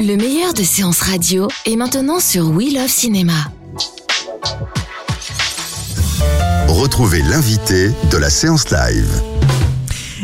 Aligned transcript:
Le 0.00 0.16
meilleur 0.16 0.52
de 0.52 0.62
séances 0.62 1.00
radio 1.00 1.48
est 1.64 1.76
maintenant 1.76 2.20
sur 2.20 2.50
We 2.50 2.74
Love 2.74 2.88
Cinéma. 2.88 3.32
Retrouvez 6.68 7.22
l'invité 7.22 7.90
de 8.10 8.16
la 8.18 8.28
séance 8.28 8.70
live. 8.70 9.22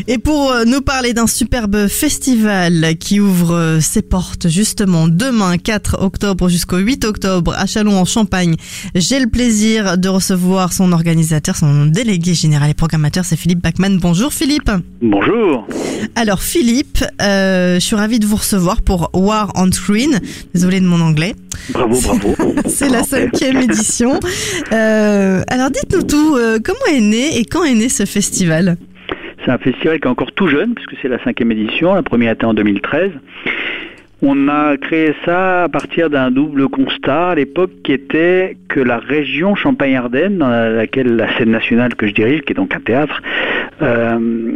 Et 0.09 0.19
pour 0.19 0.51
euh, 0.51 0.65
nous 0.65 0.81
parler 0.81 1.13
d'un 1.13 1.27
superbe 1.27 1.87
festival 1.87 2.97
qui 2.99 3.21
ouvre 3.21 3.55
euh, 3.55 3.81
ses 3.81 4.03
portes 4.03 4.49
justement 4.49 5.07
demain 5.09 5.59
4 5.59 6.03
octobre 6.03 6.49
jusqu'au 6.49 6.79
8 6.79 7.05
octobre 7.05 7.55
à 7.57 7.67
Chalon 7.67 7.97
en 7.97 8.05
Champagne, 8.05 8.57
j'ai 8.95 9.21
le 9.21 9.29
plaisir 9.29 9.99
de 9.99 10.09
recevoir 10.09 10.73
son 10.73 10.93
organisateur, 10.93 11.57
son 11.57 11.87
délégué 11.87 12.35
général 12.35 12.71
et 12.71 12.75
programmateur, 12.75 13.25
c'est 13.25 13.37
Philippe 13.37 13.63
Bachmann. 13.63 13.99
Bonjour 13.99 14.33
Philippe. 14.33 14.71
Bonjour. 15.01 15.67
Alors 16.17 16.43
Philippe, 16.43 17.05
euh, 17.21 17.75
je 17.75 17.81
suis 17.81 17.97
ravie 17.97 18.19
de 18.19 18.27
vous 18.27 18.37
recevoir 18.37 18.83
pour 18.83 19.11
War 19.15 19.53
on 19.55 19.71
Screen. 19.71 20.21
Désolé 20.55 20.81
de 20.81 20.87
mon 20.87 21.01
anglais. 21.01 21.35
Bravo, 21.71 22.01
bravo. 22.01 22.35
C'est 22.67 22.89
la 22.89 23.03
cinquième 23.03 23.59
édition. 23.59 24.19
Euh, 24.73 25.43
alors 25.49 25.71
dites-nous 25.71 26.03
tout, 26.03 26.37
euh, 26.37 26.59
comment 26.63 26.97
est 26.97 27.01
né 27.01 27.39
et 27.39 27.45
quand 27.45 27.65
est 27.65 27.75
né 27.75 27.89
ce 27.89 28.05
festival? 28.05 28.77
C'est 29.45 29.51
un 29.51 29.59
festival 29.59 29.99
qui 29.99 30.07
est 30.07 30.11
encore 30.11 30.33
tout 30.33 30.47
jeune, 30.47 30.75
puisque 30.75 30.95
c'est 31.03 31.09
la 31.09 31.23
cinquième 31.25 31.51
édition. 31.51 31.95
La 31.95 32.03
première 32.03 32.33
était 32.33 32.45
en 32.45 32.55
2013. 32.55 33.11
On 34.25 34.47
a 34.49 34.77
créé 34.77 35.15
ça 35.25 35.65
à 35.65 35.69
partir 35.69 36.09
d'un 36.09 36.31
double 36.31 36.69
constat 36.69 37.31
à 37.31 37.35
l'époque 37.35 37.73
qui 37.83 37.93
était 37.93 38.57
que 38.69 38.79
la 38.79 38.99
région 38.99 39.57
Champagne-Ardenne, 39.57 40.39
dans 40.39 40.49
laquelle 40.49 41.17
la 41.17 41.27
scène 41.37 41.51
nationale 41.51 41.97
que 41.97 42.07
je 42.07 42.15
dirige, 42.15 42.43
qui 42.43 42.53
est 42.53 42.55
donc 42.57 42.73
un 42.75 42.81
théâtre, 42.81 43.21
euh, 43.83 44.53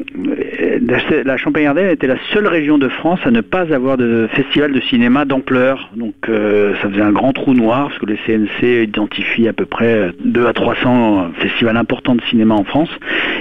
la- 1.24 1.36
Champagne-Ardenne 1.36 1.90
était 1.90 2.06
la 2.06 2.16
seule 2.32 2.46
région 2.46 2.78
de 2.78 2.88
France 2.88 3.18
à 3.24 3.32
ne 3.32 3.40
pas 3.40 3.72
avoir 3.74 3.96
de 3.96 4.28
festival 4.32 4.72
de 4.72 4.80
cinéma 4.82 5.24
d'ampleur. 5.24 5.90
Donc 5.96 6.14
euh, 6.28 6.74
ça 6.80 6.88
faisait 6.88 7.02
un 7.02 7.10
grand 7.12 7.32
trou 7.32 7.52
noir 7.52 7.88
parce 7.88 7.98
que 7.98 8.06
le 8.06 8.16
CNC 8.24 8.84
identifie 8.84 9.48
à 9.48 9.52
peu 9.52 9.66
près 9.66 10.12
2 10.24 10.46
à 10.46 10.52
300 10.52 11.32
festivals 11.40 11.76
importants 11.76 12.14
de 12.14 12.22
cinéma 12.30 12.54
en 12.54 12.64
France 12.64 12.90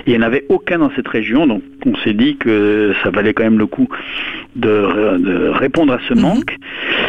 et 0.08 0.12
il 0.12 0.18
n'y 0.18 0.24
en 0.24 0.28
avait 0.28 0.46
aucun 0.50 0.80
dans 0.80 0.90
cette 0.96 1.08
région. 1.08 1.46
Donc 1.46 1.62
on 1.86 1.96
s'est 1.98 2.14
dit 2.14 2.38
que 2.38 2.94
ça 3.04 3.12
valait 3.12 3.34
quand 3.34 3.44
même 3.44 3.60
le 3.60 3.68
coup 3.68 3.88
de 4.56 5.52
répondre 5.54 5.94
à 5.94 6.00
ce 6.10 6.15
manque. 6.16 6.56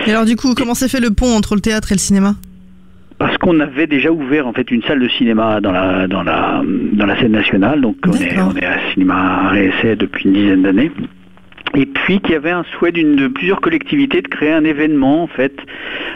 Et 0.07 0.11
alors 0.11 0.25
du 0.25 0.37
coup, 0.37 0.55
comment 0.55 0.75
s'est 0.75 0.89
fait 0.89 1.01
le 1.01 1.11
pont 1.11 1.37
entre 1.37 1.55
le 1.55 1.61
théâtre 1.61 1.93
et 1.93 1.95
le 1.95 2.01
cinéma? 2.01 2.35
Parce 3.19 3.39
qu'on 3.39 3.61
avait 3.61 3.87
déjà 3.87 4.12
ouvert 4.12 4.47
en 4.47 4.53
fait 4.53 4.71
une 4.71 4.83
salle 4.83 5.01
de 5.01 5.09
cinéma 5.09 5.61
dans 5.61 5.73
la 5.73 6.07
dans 6.07 6.23
la 6.23 6.62
dans 6.93 7.07
la 7.07 7.19
scène 7.19 7.33
nationale, 7.33 7.81
donc 7.81 7.97
on 8.07 8.12
est 8.12 8.39
on 8.39 8.55
est 8.57 8.67
à 8.67 8.79
cinéma 8.93 9.53
essai 9.57 9.97
depuis 9.97 10.25
une 10.27 10.34
dizaine 10.34 10.62
d'années. 10.62 10.93
Et 11.75 11.87
puis 11.87 12.21
qu'il 12.21 12.33
y 12.33 12.37
avait 12.37 12.51
un 12.51 12.65
souhait 12.79 12.93
d'une 12.93 13.17
de 13.17 13.29
plusieurs 13.29 13.61
collectivités 13.61 14.23
de 14.23 14.29
créer 14.29 14.53
un 14.53 14.65
événement 14.65 15.23
en 15.23 15.27
fait, 15.27 15.55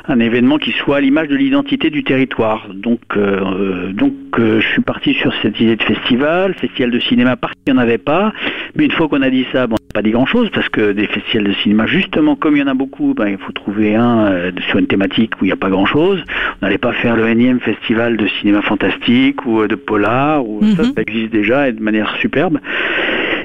un 0.08 0.20
événement 0.20 0.58
qui 0.58 0.72
soit 0.72 0.96
à 0.96 1.00
l'image 1.00 1.28
de 1.28 1.36
l'identité 1.36 1.90
du 1.90 2.04
territoire. 2.04 2.68
Donc 2.74 3.00
euh, 3.16 3.92
donc 3.92 4.12
euh, 4.38 4.60
je 4.60 4.66
suis 4.68 4.82
parti 4.82 5.14
sur 5.14 5.32
cette 5.42 5.58
idée 5.60 5.76
de 5.76 5.82
festival, 5.82 6.54
festival 6.54 6.90
de 6.90 7.00
cinéma 7.00 7.36
parce 7.36 7.52
qu'il 7.54 7.72
n'y 7.74 7.78
en 7.78 7.82
avait 7.82 7.98
pas. 7.98 8.32
Mais 8.76 8.84
une 8.84 8.92
fois 8.92 9.08
qu'on 9.08 9.22
a 9.22 9.30
dit 9.30 9.46
ça, 9.52 9.66
bon, 9.66 9.76
on 9.80 9.84
n'a 9.88 10.00
pas 10.00 10.02
dit 10.02 10.10
grand 10.12 10.26
chose 10.26 10.50
parce 10.52 10.68
que 10.68 10.92
des 10.92 11.06
festivals 11.06 11.48
de 11.48 11.52
cinéma, 11.54 11.86
justement 11.86 12.36
comme 12.36 12.56
il 12.56 12.60
y 12.60 12.62
en 12.62 12.68
a 12.68 12.74
beaucoup, 12.74 13.14
ben, 13.14 13.28
il 13.28 13.38
faut 13.38 13.52
trouver 13.52 13.94
un 13.94 14.26
euh, 14.26 14.50
sur 14.68 14.78
une 14.78 14.86
thématique 14.86 15.34
où 15.40 15.44
il 15.44 15.48
n'y 15.48 15.52
a 15.52 15.56
pas 15.56 15.70
grand 15.70 15.86
chose. 15.86 16.22
On 16.60 16.66
n'allait 16.66 16.78
pas 16.78 16.92
faire 16.92 17.16
le 17.16 17.28
énième 17.28 17.60
festival 17.60 18.16
de 18.16 18.26
cinéma 18.40 18.62
fantastique 18.62 19.44
ou 19.46 19.60
euh, 19.62 19.68
de 19.68 19.74
polar, 19.74 20.46
ou 20.46 20.60
ça, 20.76 20.82
Mhm. 20.82 20.92
ça 20.94 21.02
existe 21.02 21.32
déjà 21.32 21.68
et 21.68 21.72
de 21.72 21.82
manière 21.82 22.14
superbe. 22.20 22.58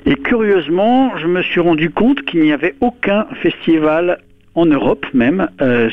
Et 0.07 0.15
curieusement, 0.15 1.17
je 1.17 1.25
me 1.25 1.41
suis 1.41 1.59
rendu 1.59 1.89
compte 1.89 2.21
qu'il 2.23 2.41
n'y 2.41 2.51
avait 2.51 2.75
aucun 2.79 3.25
festival 3.41 4.19
en 4.55 4.65
Europe 4.65 5.05
même 5.13 5.47
euh, 5.61 5.89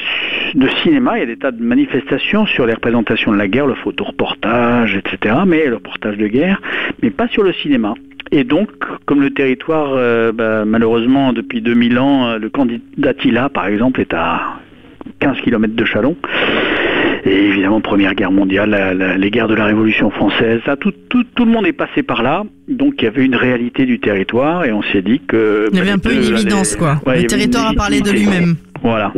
de 0.55 0.69
cinéma. 0.83 1.19
Il 1.19 1.21
y 1.21 1.23
a 1.25 1.27
des 1.27 1.37
tas 1.37 1.51
de 1.51 1.63
manifestations 1.63 2.47
sur 2.47 2.67
les 2.67 2.75
représentations 2.75 3.33
de 3.33 3.37
la 3.37 3.49
guerre, 3.49 3.67
le 3.67 3.75
photoreportage, 3.75 4.97
etc. 4.97 5.37
Mais 5.47 5.67
le 5.67 5.75
reportage 5.75 6.17
de 6.17 6.29
guerre, 6.29 6.61
mais 7.03 7.11
pas 7.11 7.29
sur 7.29 7.43
le 7.43 7.53
cinéma. 7.53 7.95
Et 8.31 8.45
donc, 8.45 8.71
comme 9.05 9.21
le 9.21 9.31
territoire, 9.31 9.93
euh, 9.95 10.33
bah, 10.33 10.65
malheureusement, 10.65 11.33
depuis 11.33 11.61
2000 11.61 11.99
ans, 11.99 12.27
euh, 12.29 12.39
le 12.39 12.49
candidat 12.49 13.13
Tila, 13.15 13.51
par 13.51 13.67
exemple, 13.67 14.01
est 14.01 14.15
à 14.15 14.55
15 15.21 15.39
km 15.43 15.75
de 15.75 15.85
Chalon. 15.85 16.17
Et 17.25 17.31
évidemment, 17.35 17.81
Première 17.81 18.15
Guerre 18.15 18.33
mondiale, 18.33 18.71
la- 18.71 18.95
la- 18.95 19.17
les 19.17 19.31
guerres 19.31 19.47
de 19.49 19.55
la 19.55 19.67
Révolution 19.67 20.11
française, 20.11 20.61
ça, 20.67 20.77
tout, 20.77 20.93
tout, 21.09 21.23
tout 21.37 21.45
le 21.45 21.53
monde 21.53 21.67
est 21.67 21.73
passé 21.73 22.03
par 22.03 22.23
là. 22.23 22.43
Donc, 22.69 22.95
il 22.99 23.05
y 23.05 23.09
avait 23.09 23.25
une 23.25 23.37
réalité 23.37 23.87
du 23.87 24.01
territoire 24.01 24.65
et 24.65 24.73
on 24.73 24.83
s'est 24.83 25.03
dit 25.03 25.21
que... 25.29 25.69
Il 25.73 25.79
y 25.79 25.81
avait 25.81 25.91
bah, 25.91 25.95
un 25.95 25.99
peu 25.99 26.13
une 26.13 26.25
évidence, 26.35 26.75
quoi. 26.75 27.01
Ouais, 27.07 27.23
le 27.23 27.27
territoire 27.29 27.69
a 27.69 27.75
parlé 27.75 28.01
de 28.01 28.11
lui-même. 28.11 28.57
Voilà. 28.83 29.13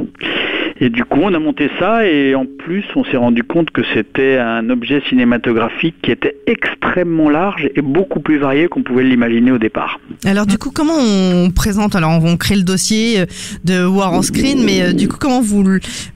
Et 0.80 0.90
du 0.90 1.04
coup, 1.04 1.20
on 1.22 1.32
a 1.34 1.38
monté 1.38 1.70
ça 1.78 2.06
et 2.06 2.34
en 2.34 2.46
plus, 2.46 2.84
on 2.96 3.04
s'est 3.04 3.16
rendu 3.16 3.44
compte 3.44 3.70
que 3.70 3.82
c'était 3.94 4.38
un 4.38 4.68
objet 4.70 5.02
cinématographique 5.08 5.94
qui 6.02 6.10
était 6.10 6.36
extrêmement 6.46 7.30
large 7.30 7.68
et 7.74 7.82
beaucoup 7.82 8.20
plus 8.20 8.38
varié 8.38 8.68
qu'on 8.68 8.82
pouvait 8.82 9.04
l'imaginer 9.04 9.52
au 9.52 9.58
départ. 9.58 10.00
Alors 10.24 10.46
du 10.46 10.58
coup, 10.58 10.70
comment 10.72 10.98
on 10.98 11.50
présente? 11.50 11.94
Alors 11.94 12.22
on 12.24 12.36
crée 12.36 12.56
le 12.56 12.62
dossier 12.62 13.20
euh, 13.20 13.26
de 13.64 13.84
War 13.84 14.12
on 14.12 14.22
Screen, 14.22 14.64
mais 14.64 14.82
euh, 14.82 14.92
du 14.92 15.08
coup, 15.08 15.16
comment 15.18 15.40
vous 15.40 15.64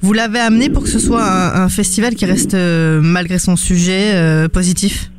vous 0.00 0.12
l'avez 0.12 0.40
amené 0.40 0.70
pour 0.70 0.82
que 0.82 0.88
ce 0.88 0.98
soit 0.98 1.24
un, 1.24 1.68
festival 1.68 2.14
qui 2.14 2.24
reste 2.24 2.54
euh, 2.54 3.00
malgré 3.02 3.38
son 3.38 3.56
sujet 3.56 4.48
positif? 4.52 5.10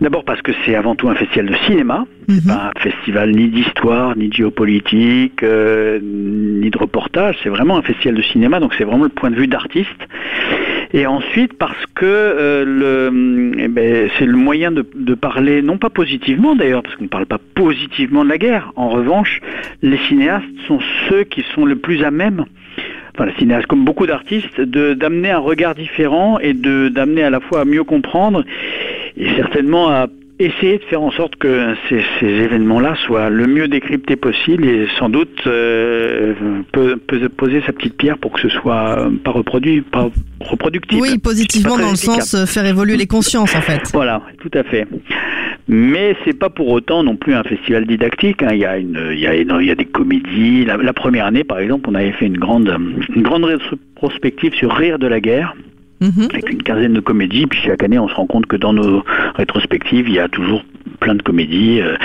D'abord 0.00 0.24
parce 0.24 0.42
que 0.42 0.52
c'est 0.64 0.74
avant 0.74 0.94
tout 0.94 1.08
un 1.08 1.14
festival 1.14 1.46
de 1.46 1.54
cinéma, 1.66 2.06
Mhm. 2.28 2.40
pas 2.46 2.70
un 2.76 2.80
festival 2.80 3.30
ni 3.30 3.48
d'histoire, 3.48 4.16
ni 4.16 4.28
de 4.28 4.34
géopolitique, 4.34 5.42
euh, 5.42 5.98
ni 6.02 6.68
de 6.68 6.76
reportage, 6.78 7.36
c'est 7.42 7.48
vraiment 7.48 7.78
un 7.78 7.82
festival 7.82 8.14
de 8.16 8.22
cinéma, 8.22 8.60
donc 8.60 8.74
c'est 8.76 8.84
vraiment 8.84 9.04
le 9.04 9.10
point 9.10 9.30
de 9.30 9.36
vue 9.36 9.46
d'artiste. 9.46 9.88
Et 10.92 11.06
ensuite 11.06 11.54
parce 11.54 11.84
que 11.94 12.04
euh, 12.04 12.64
le, 12.64 13.52
eh 13.58 13.68
ben, 13.68 14.08
c'est 14.18 14.26
le 14.26 14.36
moyen 14.36 14.70
de, 14.70 14.84
de 14.94 15.14
parler, 15.14 15.62
non 15.62 15.78
pas 15.78 15.90
positivement 15.90 16.54
d'ailleurs, 16.54 16.82
parce 16.82 16.94
qu'on 16.96 17.04
ne 17.04 17.08
parle 17.08 17.26
pas 17.26 17.40
positivement 17.54 18.22
de 18.24 18.28
la 18.28 18.38
guerre. 18.38 18.72
En 18.76 18.90
revanche, 18.90 19.40
les 19.82 19.98
cinéastes 20.08 20.44
sont 20.68 20.78
ceux 21.08 21.24
qui 21.24 21.42
sont 21.54 21.64
le 21.64 21.76
plus 21.76 22.04
à 22.04 22.10
même 22.10 22.44
enfin 23.14 23.24
les 23.24 23.34
cinéastes 23.38 23.66
comme 23.66 23.84
beaucoup 23.84 24.06
d'artistes, 24.06 24.60
de 24.60 24.92
d'amener 24.92 25.30
un 25.30 25.38
regard 25.38 25.74
différent 25.74 26.38
et 26.38 26.52
de 26.52 26.88
d'amener 26.90 27.22
à 27.22 27.30
la 27.30 27.40
fois 27.40 27.60
à 27.62 27.64
mieux 27.64 27.82
comprendre 27.82 28.44
et 29.16 29.28
certainement 29.36 29.88
à 29.88 30.06
essayer 30.38 30.76
de 30.76 30.82
faire 30.84 31.00
en 31.00 31.10
sorte 31.12 31.36
que 31.36 31.74
ces, 31.88 32.02
ces 32.20 32.26
événements-là 32.26 32.94
soient 33.06 33.30
le 33.30 33.46
mieux 33.46 33.68
décryptés 33.68 34.16
possible 34.16 34.66
et 34.66 34.86
sans 34.98 35.08
doute 35.08 35.40
euh, 35.46 36.34
peut, 36.72 36.96
peut 36.98 37.26
poser 37.30 37.62
sa 37.64 37.72
petite 37.72 37.96
pierre 37.96 38.18
pour 38.18 38.32
que 38.32 38.40
ce 38.42 38.50
soit 38.50 38.98
euh, 39.06 39.10
pas 39.24 39.30
reproduit, 39.30 39.80
pas 39.80 40.10
reproductible. 40.40 41.00
Oui, 41.00 41.16
positivement 41.16 41.78
dans 41.78 41.88
le 41.90 41.96
sens 41.96 42.34
euh, 42.34 42.44
faire 42.44 42.66
évoluer 42.66 42.98
les 42.98 43.06
consciences 43.06 43.56
en 43.56 43.62
fait. 43.62 43.80
Voilà, 43.94 44.20
tout 44.42 44.50
à 44.52 44.62
fait. 44.62 44.86
Mais 45.68 46.14
c'est 46.24 46.38
pas 46.38 46.50
pour 46.50 46.68
autant 46.68 47.02
non 47.02 47.16
plus 47.16 47.32
un 47.34 47.42
festival 47.42 47.86
didactique. 47.86 48.42
hein. 48.42 48.50
Il, 48.52 48.58
y 48.58 48.64
a 48.66 48.76
une, 48.76 49.00
il, 49.12 49.18
y 49.20 49.26
a 49.26 49.34
une- 49.34 49.56
il 49.60 49.66
y 49.66 49.70
a 49.70 49.74
des 49.74 49.84
comédies. 49.86 50.64
La, 50.66 50.76
la 50.76 50.92
première 50.92 51.24
année, 51.26 51.44
par 51.44 51.58
exemple, 51.60 51.88
on 51.90 51.94
avait 51.94 52.12
fait 52.12 52.26
une 52.26 52.36
grande, 52.38 52.76
une 53.16 53.22
grande 53.22 53.44
rétrospective 53.46 54.54
sur 54.54 54.70
Rire 54.72 54.98
de 54.98 55.06
la 55.06 55.20
guerre 55.20 55.54
Mhm. 56.00 56.28
avec 56.30 56.50
une 56.50 56.62
quinzaine 56.62 56.92
de 56.94 57.00
comédies. 57.00 57.46
Puis 57.46 57.60
chaque 57.64 57.82
année, 57.82 57.98
on 57.98 58.08
se 58.08 58.14
rend 58.14 58.26
compte 58.26 58.46
que 58.46 58.56
dans 58.56 58.72
nos 58.72 59.02
rétrospectives, 59.36 60.08
il 60.08 60.14
y 60.14 60.18
a 60.18 60.28
toujours 60.28 60.64
plein 61.00 61.14
de 61.14 61.22
comédies. 61.22 61.80
Euh, 61.80 61.96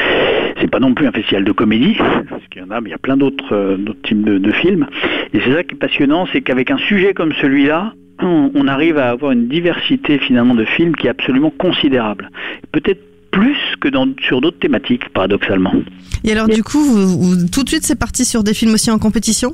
C'est 0.60 0.70
pas 0.70 0.80
non 0.80 0.94
plus 0.94 1.08
un 1.08 1.12
festival 1.12 1.44
de 1.44 1.52
comédie, 1.52 1.96
parce 2.30 2.44
qu'il 2.52 2.62
y 2.62 2.66
en 2.66 2.70
a, 2.72 2.82
mais 2.82 2.90
il 2.90 2.92
y 2.92 2.96
a 2.96 3.00
plein 3.00 3.18
d'autres 3.18 3.54
euh, 3.54 3.78
d'autres 3.78 4.02
types 4.04 4.24
de, 4.24 4.38
de 4.38 4.52
films. 4.52 4.86
Et 5.34 5.40
c'est 5.44 5.54
ça 5.54 5.64
qui 5.64 5.76
est 5.76 5.78
passionnant, 5.78 6.28
c'est 6.32 6.42
qu'avec 6.42 6.70
un 6.72 6.78
sujet 6.78 7.14
comme 7.14 7.34
celui-là, 7.42 7.94
on, 8.22 8.52
on 8.54 8.68
arrive 8.68 8.98
à 9.00 9.10
avoir 9.10 9.32
une 9.32 9.48
diversité 9.48 10.20
finalement 10.20 10.54
de 10.54 10.66
films 10.66 10.96
qui 10.96 11.08
est 11.08 11.10
absolument 11.10 11.50
considérable. 11.58 12.30
Peut-être 12.72 13.02
plus 13.32 13.58
que 13.80 13.88
dans, 13.88 14.08
sur 14.22 14.42
d'autres 14.42 14.60
thématiques, 14.60 15.10
paradoxalement. 15.10 15.74
Et 16.24 16.32
alors 16.34 16.48
du 16.48 16.62
coup, 16.64 16.84
vous- 16.84 17.18
vous- 17.20 17.48
tout 17.52 17.64
de 17.64 17.70
suite, 17.70 17.84
c'est 17.84 17.98
parti 17.98 18.24
sur 18.26 18.44
des 18.44 18.54
films 18.54 18.74
aussi 18.74 18.92
en 18.92 19.00
compétition? 19.00 19.54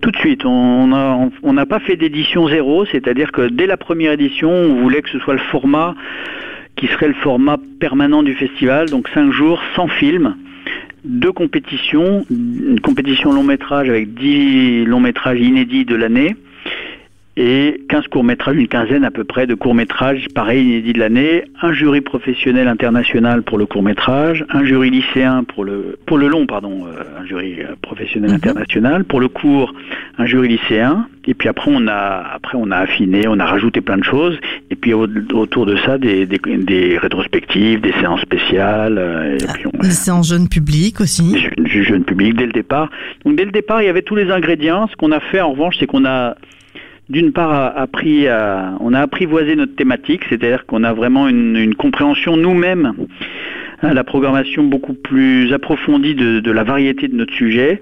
Tout 0.00 0.10
de 0.10 0.16
suite, 0.16 0.44
on 0.44 0.86
n'a 0.86 1.66
pas 1.66 1.80
fait 1.80 1.96
d'édition 1.96 2.48
zéro, 2.48 2.84
c'est-à-dire 2.86 3.32
que 3.32 3.48
dès 3.48 3.66
la 3.66 3.76
première 3.76 4.12
édition, 4.12 4.50
on 4.50 4.74
voulait 4.82 5.02
que 5.02 5.10
ce 5.10 5.18
soit 5.18 5.34
le 5.34 5.40
format 5.40 5.94
qui 6.76 6.86
serait 6.86 7.08
le 7.08 7.14
format 7.14 7.58
permanent 7.80 8.22
du 8.22 8.34
festival, 8.34 8.88
donc 8.88 9.08
5 9.08 9.32
jours 9.32 9.60
sans 9.74 9.88
film, 9.88 10.36
deux 11.04 11.32
compétitions, 11.32 12.24
une 12.30 12.80
compétition 12.80 13.32
long 13.32 13.42
métrage 13.42 13.88
avec 13.88 14.14
10 14.14 14.84
longs 14.84 15.00
métrages 15.00 15.40
inédits 15.40 15.84
de 15.84 15.96
l'année, 15.96 16.36
et 17.40 17.80
15 17.88 18.08
courts-métrages, 18.08 18.56
une 18.56 18.66
quinzaine 18.66 19.04
à 19.04 19.12
peu 19.12 19.22
près 19.22 19.46
de 19.46 19.54
courts-métrages, 19.54 20.26
pareil, 20.34 20.60
inédits 20.64 20.92
de 20.92 20.98
l'année, 20.98 21.44
un 21.62 21.72
jury 21.72 22.00
professionnel 22.00 22.66
international 22.66 23.42
pour 23.44 23.58
le 23.58 23.66
court-métrage, 23.66 24.44
un 24.50 24.64
jury 24.64 24.90
lycéen 24.90 25.44
pour 25.44 25.64
le, 25.64 25.96
pour 26.04 26.18
le 26.18 26.26
long, 26.26 26.46
pardon, 26.46 26.86
euh, 26.86 27.20
un 27.22 27.24
jury 27.26 27.60
euh, 27.60 27.76
professionnel 27.80 28.32
international, 28.32 29.04
pour 29.04 29.20
le 29.20 29.28
court, 29.28 29.72
un 30.18 30.26
jury 30.26 30.48
lycéen, 30.48 31.06
et 31.28 31.34
puis 31.34 31.48
après 31.48 31.70
on 31.72 31.86
a, 31.86 32.24
après 32.34 32.58
on 32.60 32.72
a 32.72 32.76
affiné, 32.78 33.28
on 33.28 33.38
a 33.38 33.46
rajouté 33.46 33.80
plein 33.82 33.98
de 33.98 34.04
choses, 34.04 34.36
et 34.72 34.74
puis 34.74 34.92
au- 34.92 35.06
autour 35.34 35.64
de 35.64 35.76
ça, 35.76 35.96
des, 35.96 36.26
des, 36.26 36.40
des 36.56 36.98
rétrospectives, 36.98 37.80
des 37.80 37.92
séances 38.00 38.20
spéciales, 38.22 38.98
euh, 38.98 39.36
et 39.36 39.46
puis 39.54 39.66
on, 39.72 39.80
Les 39.80 39.90
séances 39.90 40.28
jeunes 40.30 40.48
publics 40.48 41.00
aussi. 41.00 41.34
du, 41.56 41.62
du 41.62 41.84
jeune 41.84 42.02
public 42.02 42.34
dès 42.34 42.46
le 42.46 42.52
départ. 42.52 42.90
Donc 43.24 43.36
dès 43.36 43.44
le 43.44 43.52
départ, 43.52 43.80
il 43.80 43.86
y 43.86 43.88
avait 43.88 44.02
tous 44.02 44.16
les 44.16 44.28
ingrédients. 44.32 44.88
Ce 44.88 44.96
qu'on 44.96 45.12
a 45.12 45.20
fait 45.20 45.40
en 45.40 45.52
revanche, 45.52 45.76
c'est 45.78 45.86
qu'on 45.86 46.04
a 46.04 46.34
d'une 47.08 47.32
part 47.32 47.52
a- 47.52 47.68
appris 47.78 48.28
à, 48.28 48.74
on 48.80 48.92
a 48.94 49.00
apprivoisé 49.00 49.56
notre 49.56 49.74
thématique, 49.74 50.22
c'est-à-dire 50.28 50.66
qu'on 50.66 50.84
a 50.84 50.92
vraiment 50.92 51.28
une, 51.28 51.56
une 51.56 51.74
compréhension 51.74 52.36
nous-mêmes 52.36 52.92
à 53.80 53.94
la 53.94 54.02
programmation 54.04 54.64
beaucoup 54.64 54.92
plus 54.94 55.52
approfondie 55.52 56.14
de, 56.14 56.40
de 56.40 56.50
la 56.50 56.64
variété 56.64 57.06
de 57.08 57.14
notre 57.14 57.32
sujet. 57.32 57.80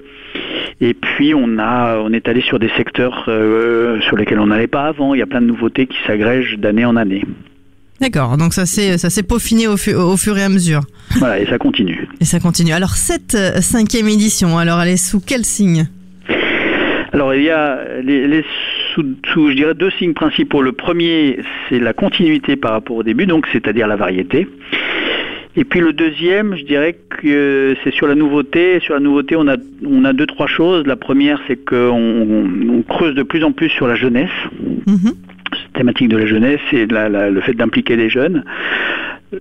Et 0.80 0.92
puis 0.92 1.32
on 1.34 1.58
a, 1.58 1.98
on 2.00 2.12
est 2.12 2.28
allé 2.28 2.42
sur 2.42 2.58
des 2.58 2.68
secteurs 2.76 3.24
euh, 3.28 3.98
sur 4.02 4.16
lesquels 4.16 4.38
on 4.38 4.48
n'allait 4.48 4.66
pas 4.66 4.84
avant. 4.84 5.14
Il 5.14 5.18
y 5.18 5.22
a 5.22 5.26
plein 5.26 5.40
de 5.40 5.46
nouveautés 5.46 5.86
qui 5.86 5.96
s'agrègent 6.06 6.58
d'année 6.58 6.84
en 6.84 6.96
année. 6.96 7.24
D'accord, 7.98 8.36
donc 8.36 8.52
ça 8.52 8.66
s'est 8.66 8.98
ça 8.98 9.08
s'est 9.08 9.22
peaufiné 9.22 9.68
au, 9.68 9.78
fu- 9.78 9.94
au 9.94 10.18
fur 10.18 10.36
et 10.36 10.42
à 10.42 10.50
mesure. 10.50 10.82
Voilà, 11.18 11.40
et 11.40 11.46
ça 11.46 11.56
continue. 11.56 12.06
Et 12.20 12.26
ça 12.26 12.40
continue. 12.40 12.72
Alors 12.72 12.90
cette 12.90 13.34
euh, 13.34 13.62
cinquième 13.62 14.06
édition, 14.08 14.58
alors 14.58 14.82
elle 14.82 14.90
est 14.90 14.98
sous 14.98 15.20
quel 15.26 15.46
signe? 15.46 15.86
Alors 17.14 17.32
il 17.34 17.44
y 17.44 17.48
a 17.50 17.78
les, 18.02 18.28
les 18.28 18.44
sous, 18.96 19.04
sous, 19.32 19.50
je 19.50 19.54
dirais 19.54 19.74
deux 19.74 19.90
signes 19.90 20.14
principaux. 20.14 20.62
Le 20.62 20.72
premier, 20.72 21.38
c'est 21.68 21.78
la 21.78 21.92
continuité 21.92 22.56
par 22.56 22.72
rapport 22.72 22.96
au 22.96 23.02
début, 23.02 23.26
donc 23.26 23.46
c'est-à-dire 23.52 23.86
la 23.86 23.96
variété. 23.96 24.48
Et 25.58 25.64
puis 25.64 25.80
le 25.80 25.92
deuxième, 25.92 26.54
je 26.56 26.64
dirais 26.64 26.96
que 27.08 27.74
c'est 27.82 27.92
sur 27.94 28.06
la 28.06 28.14
nouveauté. 28.14 28.78
Sur 28.80 28.94
la 28.94 29.00
nouveauté, 29.00 29.36
on 29.36 29.46
a 29.48 29.56
on 29.86 30.04
a 30.04 30.12
deux 30.12 30.26
trois 30.26 30.46
choses. 30.46 30.86
La 30.86 30.96
première, 30.96 31.40
c'est 31.46 31.56
qu'on 31.64 31.76
on, 32.70 32.82
creuse 32.82 33.14
de 33.14 33.22
plus 33.22 33.42
en 33.44 33.52
plus 33.52 33.68
sur 33.70 33.86
la 33.86 33.94
jeunesse, 33.94 34.30
Mhm. 34.86 35.12
thématique 35.74 36.08
de 36.08 36.16
la 36.18 36.26
jeunesse 36.26 36.60
et 36.72 36.86
de 36.86 36.92
la- 36.94 37.08
la- 37.08 37.30
le 37.30 37.40
fait 37.40 37.54
d'impliquer 37.54 37.96
les 37.96 38.08
jeunes. 38.10 38.44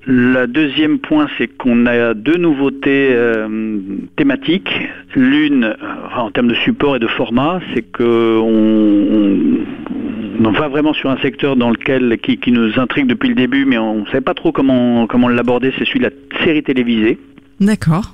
Le 0.06 0.46
deuxième 0.48 1.00
point, 1.00 1.28
c'est 1.38 1.48
qu'on 1.48 1.86
a 1.86 2.14
deux 2.14 2.38
nouveautés 2.38 3.10
euh, 3.12 3.78
thématiques. 4.16 4.70
L'une, 5.16 5.66
euh, 5.66 5.74
en 6.18 6.32
termes 6.32 6.48
de 6.48 6.56
support 6.56 6.96
et 6.96 7.00
de 7.00 7.08
format, 7.08 7.60
c'est 7.74 7.82
que 7.82 8.40
on, 8.40 10.52
va 10.52 10.68
vraiment 10.70 10.94
sur 10.94 11.10
un 11.10 11.18
secteur 11.18 11.56
dans 11.56 11.70
lequel 11.70 12.18
qui, 12.22 12.38
qui 12.38 12.52
nous 12.52 12.80
intrigue 12.80 13.08
depuis 13.08 13.30
le 13.30 13.36
début, 13.36 13.66
mais 13.66 13.78
on 13.78 14.02
ne 14.02 14.06
savait 14.06 14.22
pas 14.22 14.34
trop 14.34 14.52
comment 14.52 15.06
comment 15.08 15.28
l'aborder. 15.28 15.74
C'est 15.78 15.86
celui 15.86 16.00
de 16.00 16.06
la 16.06 16.46
série 16.46 16.64
télévisée. 16.64 17.18
D'accord. 17.60 18.14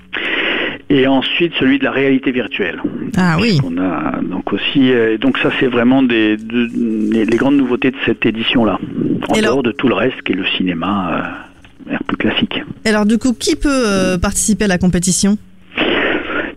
Et 0.89 1.07
ensuite 1.07 1.53
celui 1.59 1.79
de 1.79 1.83
la 1.83 1.91
réalité 1.91 2.31
virtuelle. 2.31 2.81
Ah 3.17 3.37
oui. 3.39 3.59
On 3.63 3.77
a 3.77 4.19
donc 4.21 4.51
aussi, 4.53 4.91
euh, 4.91 5.17
donc 5.17 5.37
ça 5.37 5.49
c'est 5.59 5.67
vraiment 5.67 6.03
des, 6.03 6.35
de- 6.37 6.67
les, 7.13 7.25
grandes 7.37 7.57
nouveautés 7.57 7.91
de 7.91 7.97
cette 8.05 8.25
édition-là. 8.25 8.79
En 9.29 9.35
Et 9.35 9.39
alors- 9.39 9.53
dehors 9.53 9.63
de 9.63 9.71
tout 9.71 9.87
le 9.87 9.95
reste 9.95 10.21
qui 10.23 10.33
est 10.33 10.35
le 10.35 10.45
cinéma 10.57 11.11
euh, 11.13 11.21
plus 12.07 12.17
classique. 12.17 12.61
Et 12.85 12.89
Alors 12.89 13.05
du 13.05 13.17
coup, 13.17 13.33
qui 13.33 13.55
peut 13.55 13.69
euh, 13.69 14.17
participer 14.17 14.65
à 14.65 14.67
la 14.67 14.77
compétition? 14.77 15.37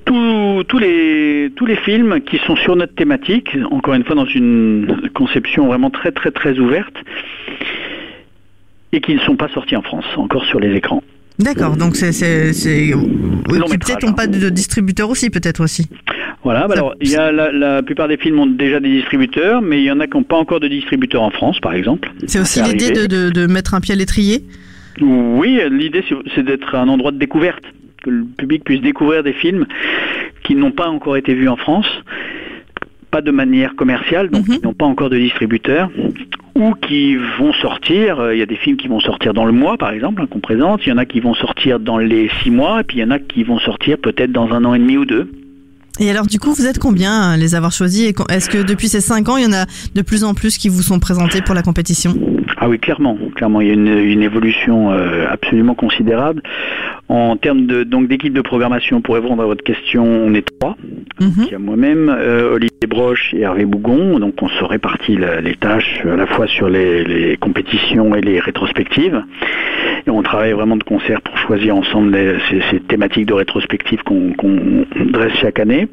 Tous, 0.05 0.65
tous 0.69 0.79
les 0.79 1.51
tous 1.57 1.67
les 1.67 1.77
films 1.77 2.21
qui 2.21 2.39
sont 2.47 2.57
sur 2.57 2.77
notre 2.77 2.95
thématique, 2.95 3.57
encore 3.71 3.95
une 3.95 4.05
fois 4.05 4.15
dans 4.15 4.27
une 4.27 5.11
conception 5.15 5.67
vraiment 5.67 5.91
très 5.91 6.13
très 6.13 6.31
très 6.31 6.59
ouverte, 6.59 6.95
et 8.93 9.01
qui 9.01 9.15
ne 9.15 9.21
sont 9.21 9.37
pas 9.37 9.49
sortis 9.49 9.77
en 9.77 9.83
France, 9.83 10.05
encore 10.17 10.45
sur 10.45 10.61
les 10.61 10.77
écrans. 10.77 11.03
D'accord, 11.39 11.77
donc 11.77 11.97
c'est 11.97 12.11
peut-être 12.13 14.07
n'ont 14.07 14.13
pas 14.13 14.27
de 14.29 14.51
distributeur 14.51 15.11
aussi 15.11 15.31
peut-être 15.31 15.65
aussi. 15.65 15.89
Voilà, 16.45 16.69
bah 16.69 16.75
alors 16.75 16.95
il 17.01 17.09
y 17.09 17.17
a 17.17 17.33
la, 17.33 17.51
la 17.51 17.83
plupart 17.83 18.07
des 18.07 18.19
films 18.19 18.39
ont 18.39 18.47
déjà 18.47 18.79
des 18.79 18.91
distributeurs, 18.91 19.63
mais 19.63 19.79
il 19.79 19.85
y 19.85 19.91
en 19.91 19.99
a 19.99 20.07
qui 20.07 20.17
n'ont 20.17 20.23
pas 20.23 20.37
encore 20.37 20.61
de 20.61 20.69
distributeur 20.69 21.23
en 21.23 21.31
France, 21.31 21.59
par 21.61 21.73
exemple. 21.73 22.13
C'est 22.27 22.39
aussi 22.39 22.63
l'idée 22.63 22.91
arrivé. 22.91 23.09
de, 23.09 23.31
de, 23.31 23.31
de 23.31 23.47
mettre 23.47 23.73
un 23.73 23.81
pied 23.81 23.95
à 23.95 23.97
l'étrier? 23.97 24.45
Oui, 25.01 25.59
l'idée 25.71 26.05
c'est- 26.35 26.43
d'être 26.43 26.75
un 26.75 26.89
endroit 26.89 27.11
de 27.13 27.19
découverte, 27.19 27.65
que 28.03 28.11
le 28.11 28.25
public 28.25 28.65
puisse 28.65 28.81
découvrir 28.81 29.23
des 29.23 29.33
films 29.33 29.67
qui 30.45 30.55
n'ont 30.55 30.73
pas 30.73 30.89
encore 30.89 31.17
été 31.17 31.35
vus 31.35 31.49
en 31.49 31.57
France, 31.57 31.87
pas 33.11 33.21
de 33.23 33.31
manière 33.31 33.75
commerciale, 33.77 34.29
donc 34.31 34.47
Mhm. 34.49 34.57
qui 34.59 34.63
n'ont 34.65 34.75
pas 34.75 34.87
encore 34.87 35.09
de 35.11 35.17
distributeur, 35.19 35.91
ou 36.55 36.75
qui 36.75 37.17
vont 37.39 37.53
sortir. 37.55 38.21
euh, 38.21 38.35
Il 38.35 38.39
y 38.39 38.43
a 38.43 38.47
des 38.47 38.57
films 38.57 38.77
qui 38.77 38.89
vont 38.89 39.01
sortir 39.01 39.33
dans 39.35 39.45
le 39.45 39.53
mois, 39.53 39.77
par 39.79 39.91
exemple, 39.91 40.23
hein, 40.23 40.27
qu'on 40.29 40.41
présente. 40.41 40.81
Il 40.87 40.89
y 40.91 40.93
en 40.93 40.99
a 40.99 41.05
qui 41.07 41.21
vont 41.21 41.35
sortir 41.35 41.81
dans 41.81 41.99
les 41.99 42.29
six 42.43 42.51
mois, 42.51 42.81
et 42.81 42.85
puis 42.85 42.99
il 42.99 43.01
y 43.01 43.05
en 43.05 43.11
a 43.11 43.19
qui 43.19 43.43
vont 43.45 43.59
sortir 43.59 43.99
peut-être 43.99 44.33
dans 44.33 44.53
un 44.53 44.65
an 44.65 44.75
et 44.75 44.79
demi 44.79 44.97
ou 44.97 45.05
deux. 45.05 45.31
Et 46.01 46.11
alors 46.11 46.27
du 46.27 46.41
coup, 46.41 46.53
vous 46.53 46.67
êtes 46.67 46.81
combien 46.81 47.21
à 47.31 47.37
les 47.37 47.55
avoir 47.55 47.71
choisis 47.71 48.13
Est-ce 48.29 48.51
que 48.51 48.65
depuis 48.67 48.89
ces 48.89 49.01
cinq 49.01 49.29
ans, 49.29 49.37
il 49.37 49.45
y 49.45 49.47
en 49.47 49.53
a 49.53 49.65
de 49.95 50.03
plus 50.03 50.25
en 50.25 50.35
plus 50.35 50.59
qui 50.59 50.69
vous 50.69 50.83
sont 50.83 50.99
présentés 50.99 51.41
pour 51.41 51.55
la 51.55 51.63
compétition? 51.63 52.15
Ah 52.65 52.69
oui, 52.71 52.79
clairement, 52.79 53.19
clairement, 53.35 53.61
il 53.61 53.67
y 53.67 53.71
a 53.71 53.75
une, 53.75 53.89
une 53.99 54.23
évolution 54.23 54.91
euh, 54.91 55.27
absolument 55.29 55.75
considérable. 55.75 56.41
En 57.11 57.37
termes 57.37 57.67
de 57.67 57.85
donc 57.85 58.09
d'équipe 58.09 58.33
de 58.33 58.41
programmation, 58.41 59.03
pour 59.03 59.17
répondre 59.17 59.43
à 59.43 59.47
votre 59.47 59.63
question, 59.63 60.03
on 60.03 60.33
est 60.33 60.47
trois. 60.59 60.75
Mhm. 61.21 61.31
Il 61.47 61.53
y 61.53 61.55
a 61.55 61.59
moi-même, 61.59 62.09
euh, 62.09 62.55
Olivier 62.55 62.87
Broche 62.89 63.35
et 63.35 63.41
Hervé 63.41 63.67
Bougon. 63.67 64.19
Donc 64.19 64.43
on 64.43 64.49
se 64.49 64.65
répartit 64.65 65.19
la- 65.19 65.43
les 65.43 65.57
tâches 65.57 66.01
à 66.11 66.17
la 66.17 66.25
fois 66.27 66.47
sur 66.47 66.71
les, 66.71 67.05
les 67.05 67.37
compétitions 67.37 68.15
et 68.15 68.23
les 68.23 68.41
rétrospectives. 68.41 69.23
Et 70.07 70.11
on 70.11 70.23
travaille 70.23 70.53
vraiment 70.53 70.79
de 70.79 70.85
concert 70.85 71.21
pour 71.21 71.37
choisir 71.37 71.77
ensemble 71.77 72.13
les- 72.13 72.39
ces, 72.49 72.63
ces 72.71 72.81
thématiques 72.81 73.27
de 73.27 73.35
rétrospectives 73.35 74.03
qu'on 74.05 74.33
qu'on 74.33 74.87
dresse 75.13 75.35
chaque 75.35 75.61
année. 75.61 75.87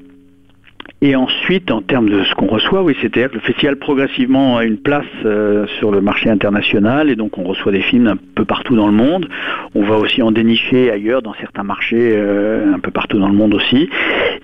Et 1.04 1.16
ensuite, 1.16 1.72
en 1.72 1.82
termes 1.82 2.10
de 2.10 2.24
ce 2.24 2.36
qu'on 2.36 2.46
reçoit, 2.46 2.84
oui, 2.84 2.96
c'est-à-dire 3.02 3.32
que 3.32 3.36
le 3.36 3.42
festival 3.42 3.76
progressivement 3.78 4.58
a 4.58 4.66
une 4.66 4.78
place 4.78 5.04
euh, 5.26 5.66
sur 5.80 5.92
le 5.92 6.00
marché 6.00 6.30
international 6.30 7.10
et 7.10 7.16
donc 7.16 7.40
on 7.40 7.44
reçoit 7.44 7.72
des 7.72 7.82
films 7.82 8.06
un 8.06 8.18
peu 8.36 8.46
partout 8.46 8.76
dans 8.76 8.86
le 8.86 8.94
monde. 8.94 9.28
On 9.74 9.82
va 9.82 9.98
aussi 9.98 10.22
en 10.22 10.32
dénicher 10.32 10.92
ailleurs 10.92 11.24
dans 11.24 11.34
certains 11.34 11.64
marchés 11.64 12.12
euh, 12.14 12.72
un 12.72 12.78
peu 12.78 12.92
partout 12.92 13.18
dans 13.18 13.30
le 13.30 13.34
monde 13.34 13.56
aussi. 13.56 13.90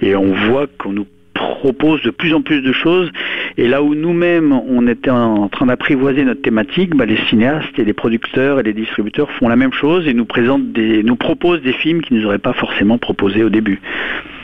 Et 0.01 0.15
on 0.15 0.33
voit 0.49 0.65
qu'on 0.79 0.93
nous 0.93 1.05
propose 1.35 2.01
de 2.01 2.09
plus 2.09 2.33
en 2.33 2.41
plus 2.41 2.63
de 2.63 2.71
choses. 2.71 3.11
Et 3.57 3.67
là 3.67 3.83
où 3.83 3.93
nous-mêmes, 3.93 4.51
on 4.51 4.87
était 4.87 5.11
en 5.11 5.49
train 5.49 5.67
d'apprivoiser 5.67 6.25
notre 6.25 6.41
thématique, 6.41 6.95
bah, 6.95 7.05
les 7.05 7.17
cinéastes 7.29 7.77
et 7.77 7.85
les 7.85 7.93
producteurs 7.93 8.59
et 8.59 8.63
les 8.63 8.73
distributeurs 8.73 9.29
font 9.33 9.47
la 9.47 9.55
même 9.55 9.73
chose 9.73 10.07
et 10.07 10.13
nous 10.15 10.25
présentent 10.25 10.75
nous 10.75 11.15
proposent 11.15 11.61
des 11.61 11.73
films 11.73 12.01
qu'ils 12.01 12.17
nous 12.17 12.25
auraient 12.25 12.39
pas 12.39 12.53
forcément 12.53 12.97
proposés 12.97 13.43
au 13.43 13.49
début. 13.49 13.79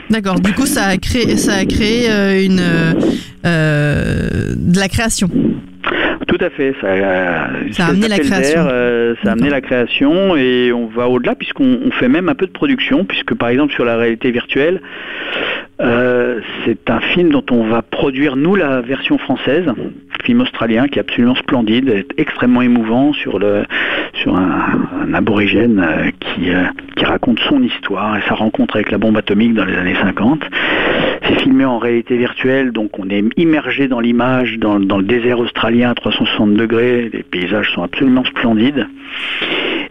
D'accord. 0.09 0.39
Du 0.39 0.53
coup, 0.53 0.65
ça 0.65 0.85
a 0.85 0.97
créé, 0.97 1.37
ça 1.37 1.55
a 1.55 1.65
créé 1.65 2.09
euh, 2.09 2.43
une 2.43 2.61
euh, 3.45 4.53
de 4.55 4.79
la 4.79 4.89
création. 4.89 5.29
Tout 6.27 6.37
à 6.39 6.49
fait. 6.49 6.73
Ça, 6.81 6.87
a- 6.91 7.47
Ça 7.71 7.85
amené 7.87 8.07
la 8.07 8.19
création. 8.19 8.63
d'air, 8.63 8.69
euh, 8.71 9.15
ça 9.23 9.29
a 9.29 9.31
amené 9.33 9.49
D'accord. 9.49 9.55
la 9.55 9.61
création 9.61 10.35
et 10.35 10.71
on 10.73 10.87
va 10.87 11.07
au-delà 11.09 11.35
puisqu'on 11.35 11.79
on 11.85 11.91
fait 11.91 12.07
même 12.07 12.29
un 12.29 12.35
peu 12.35 12.45
de 12.47 12.51
production 12.51 13.05
puisque 13.05 13.33
par 13.35 13.49
exemple 13.49 13.73
sur 13.73 13.85
la 13.85 13.97
réalité 13.97 14.31
virtuelle, 14.31 14.81
euh, 15.81 16.39
c'est 16.65 16.89
un 16.89 16.99
film 16.99 17.29
dont 17.29 17.43
on 17.51 17.63
va 17.63 17.81
produire 17.81 18.35
nous 18.35 18.55
la 18.55 18.81
version 18.81 19.17
française, 19.17 19.65
film 20.23 20.41
australien 20.41 20.87
qui 20.87 20.99
est 20.99 21.01
absolument 21.01 21.35
splendide, 21.35 21.89
est 21.89 22.07
extrêmement 22.17 22.61
émouvant 22.61 23.11
sur 23.13 23.39
le 23.39 23.63
sur 24.21 24.35
un, 24.37 24.87
un 25.05 25.13
aborigène 25.13 25.79
euh, 25.85 26.09
qui 26.19 26.51
euh, 26.51 26.63
qui 26.95 27.03
raconte 27.05 27.39
son 27.49 27.61
histoire 27.63 28.15
et 28.17 28.21
sa 28.29 28.35
rencontre 28.35 28.75
avec 28.75 28.91
la 28.91 28.97
bombe 28.99 29.17
atomique 29.17 29.53
dans 29.55 29.65
les 29.65 29.75
années 29.75 29.95
50. 30.01 30.41
C'est 31.27 31.39
filmé 31.41 31.65
en 31.65 31.79
réalité 31.79 32.17
virtuelle, 32.17 32.71
donc 32.71 32.99
on 32.99 33.09
est 33.09 33.23
immergé 33.37 33.87
dans 33.87 33.99
l'image, 33.99 34.57
dans, 34.59 34.79
dans 34.79 34.97
le 34.97 35.03
désert 35.05 35.39
australien 35.39 35.72
à 35.81 35.95
360 35.95 36.53
degrés. 36.53 37.09
Les 37.11 37.23
paysages 37.23 37.71
sont 37.73 37.81
absolument 37.81 38.23
splendides. 38.25 38.87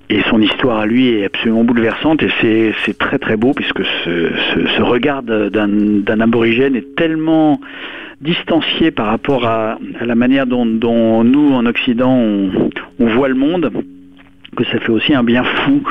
Et 0.09 0.21
son 0.29 0.41
histoire 0.41 0.81
à 0.81 0.87
lui 0.87 1.09
est 1.09 1.25
absolument 1.25 1.65
bouleversante 1.65 2.23
et 2.23 2.75
c'est 2.85 2.99
très 2.99 3.19
très 3.19 3.37
beau 3.37 3.55
puisque 3.55 3.83
ce, 4.05 4.83
regard 4.83 5.23
d'un 5.23 6.21
aborigène 6.21 6.77
est 6.77 6.95
tellement 6.97 7.61
distancié 8.21 8.91
par 8.91 9.07
rapport 9.07 9.47
à, 9.47 9.79
la 10.01 10.15
manière 10.15 10.47
dont, 10.47 10.67
nous 11.25 11.53
en 11.55 11.65
Occident 11.65 12.15
on 12.15 13.07
voit 13.07 13.29
le 13.29 13.35
monde 13.35 13.71
que 14.57 14.65
ça 14.65 14.79
fait 14.81 14.91
aussi 14.91 15.15
un 15.15 15.25
bien 15.25 15.45
fou 15.45 15.83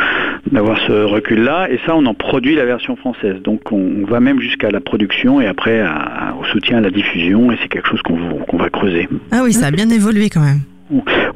d'avoir 0.52 0.80
ce 0.88 0.92
recul-là. 0.92 1.70
Et 1.72 1.80
ça, 1.86 1.96
on 1.96 2.06
en 2.06 2.14
produit 2.14 2.56
la 2.56 2.66
version 2.66 2.96
française. 2.96 3.42
Donc 3.42 3.72
on, 3.72 4.06
va 4.06 4.20
même 4.20 4.40
jusqu'à 4.40 4.70
la 4.72 4.80
production 4.82 5.42
et 5.42 5.48
après 5.48 5.82
à- 5.82 6.36
au 6.40 6.44
soutien 6.46 6.78
à 6.78 6.82
la 6.82 6.92
diffusion. 6.92 7.52
Et 7.52 7.58
c'est 7.62 7.68
quelque 7.70 7.88
chose 7.88 8.02
qu'on 8.02 8.58
va 8.58 8.70
creuser. 8.70 9.08
Ah 9.32 9.42
oui, 9.44 9.54
ça 9.54 9.68
a 9.68 9.72
bien 9.72 9.90
évolué 9.90 10.30
quand 10.30 10.42
même. 10.42 10.60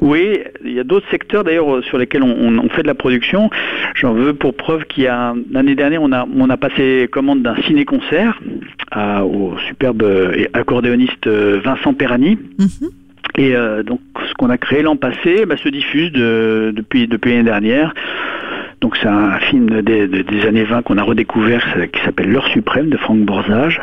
Oui, 0.02 0.38
il 0.64 0.72
y 0.72 0.80
a 0.80 0.84
d'autres 0.84 1.08
secteurs 1.10 1.42
d'ailleurs 1.42 1.82
sur 1.84 1.96
lesquels 1.96 2.22
on, 2.22 2.58
on, 2.58 2.68
fait 2.68 2.82
de 2.82 2.86
la 2.86 2.94
production. 2.94 3.48
J'en 3.94 4.12
veux 4.12 4.34
pour 4.34 4.54
preuve 4.54 4.84
qu'il 4.84 5.04
y 5.04 5.06
a 5.06 5.34
l'année 5.50 5.74
dernière, 5.74 6.02
on 6.02 6.12
a, 6.12 6.26
on 6.36 6.50
a 6.50 6.58
passé 6.58 7.08
commande 7.10 7.40
d'un 7.42 7.56
ciné-concert 7.62 8.38
au 9.24 9.54
superbe 9.66 10.04
accordéoniste 10.52 11.26
Vincent 11.26 11.94
Perani. 11.94 12.38
Mhm. 12.58 12.90
Et 13.36 13.54
euh, 13.54 13.82
donc 13.82 14.00
ce 14.28 14.34
qu'on 14.34 14.50
a 14.50 14.58
créé 14.58 14.82
l'an 14.82 14.96
passé 14.96 15.44
bah, 15.46 15.56
se 15.56 15.68
diffuse 15.68 16.10
de, 16.12 16.72
depuis, 16.74 17.06
depuis 17.06 17.32
l'année 17.32 17.44
dernière. 17.44 17.94
Donc 18.80 18.96
c'est 19.00 19.08
un 19.08 19.38
film 19.38 19.82
des, 19.82 20.06
des 20.06 20.46
années 20.46 20.64
20 20.64 20.82
qu'on 20.82 20.98
a 20.98 21.02
redécouvert 21.02 21.64
qui 21.92 22.00
s'appelle 22.02 22.30
L'heure 22.30 22.46
suprême 22.48 22.90
de 22.90 22.96
Franck 22.96 23.20
Borzage 23.20 23.80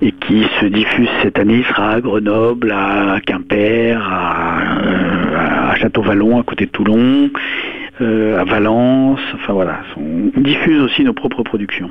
et 0.00 0.12
qui 0.12 0.44
se 0.60 0.66
diffuse 0.66 1.08
cette 1.22 1.38
année. 1.38 1.58
Il 1.58 1.64
sera 1.64 1.92
à 1.92 2.00
Grenoble, 2.00 2.72
à 2.72 3.20
Quimper, 3.24 3.96
à, 3.96 4.78
euh, 4.82 5.70
à 5.70 5.76
Château-Vallon, 5.76 6.40
à 6.40 6.42
côté 6.42 6.66
de 6.66 6.70
Toulon, 6.70 7.30
euh, 8.00 8.40
à 8.40 8.44
Valence. 8.44 9.20
Enfin 9.34 9.52
voilà, 9.52 9.80
on 9.96 10.40
diffuse 10.40 10.80
aussi 10.80 11.04
nos 11.04 11.14
propres 11.14 11.42
productions. 11.42 11.88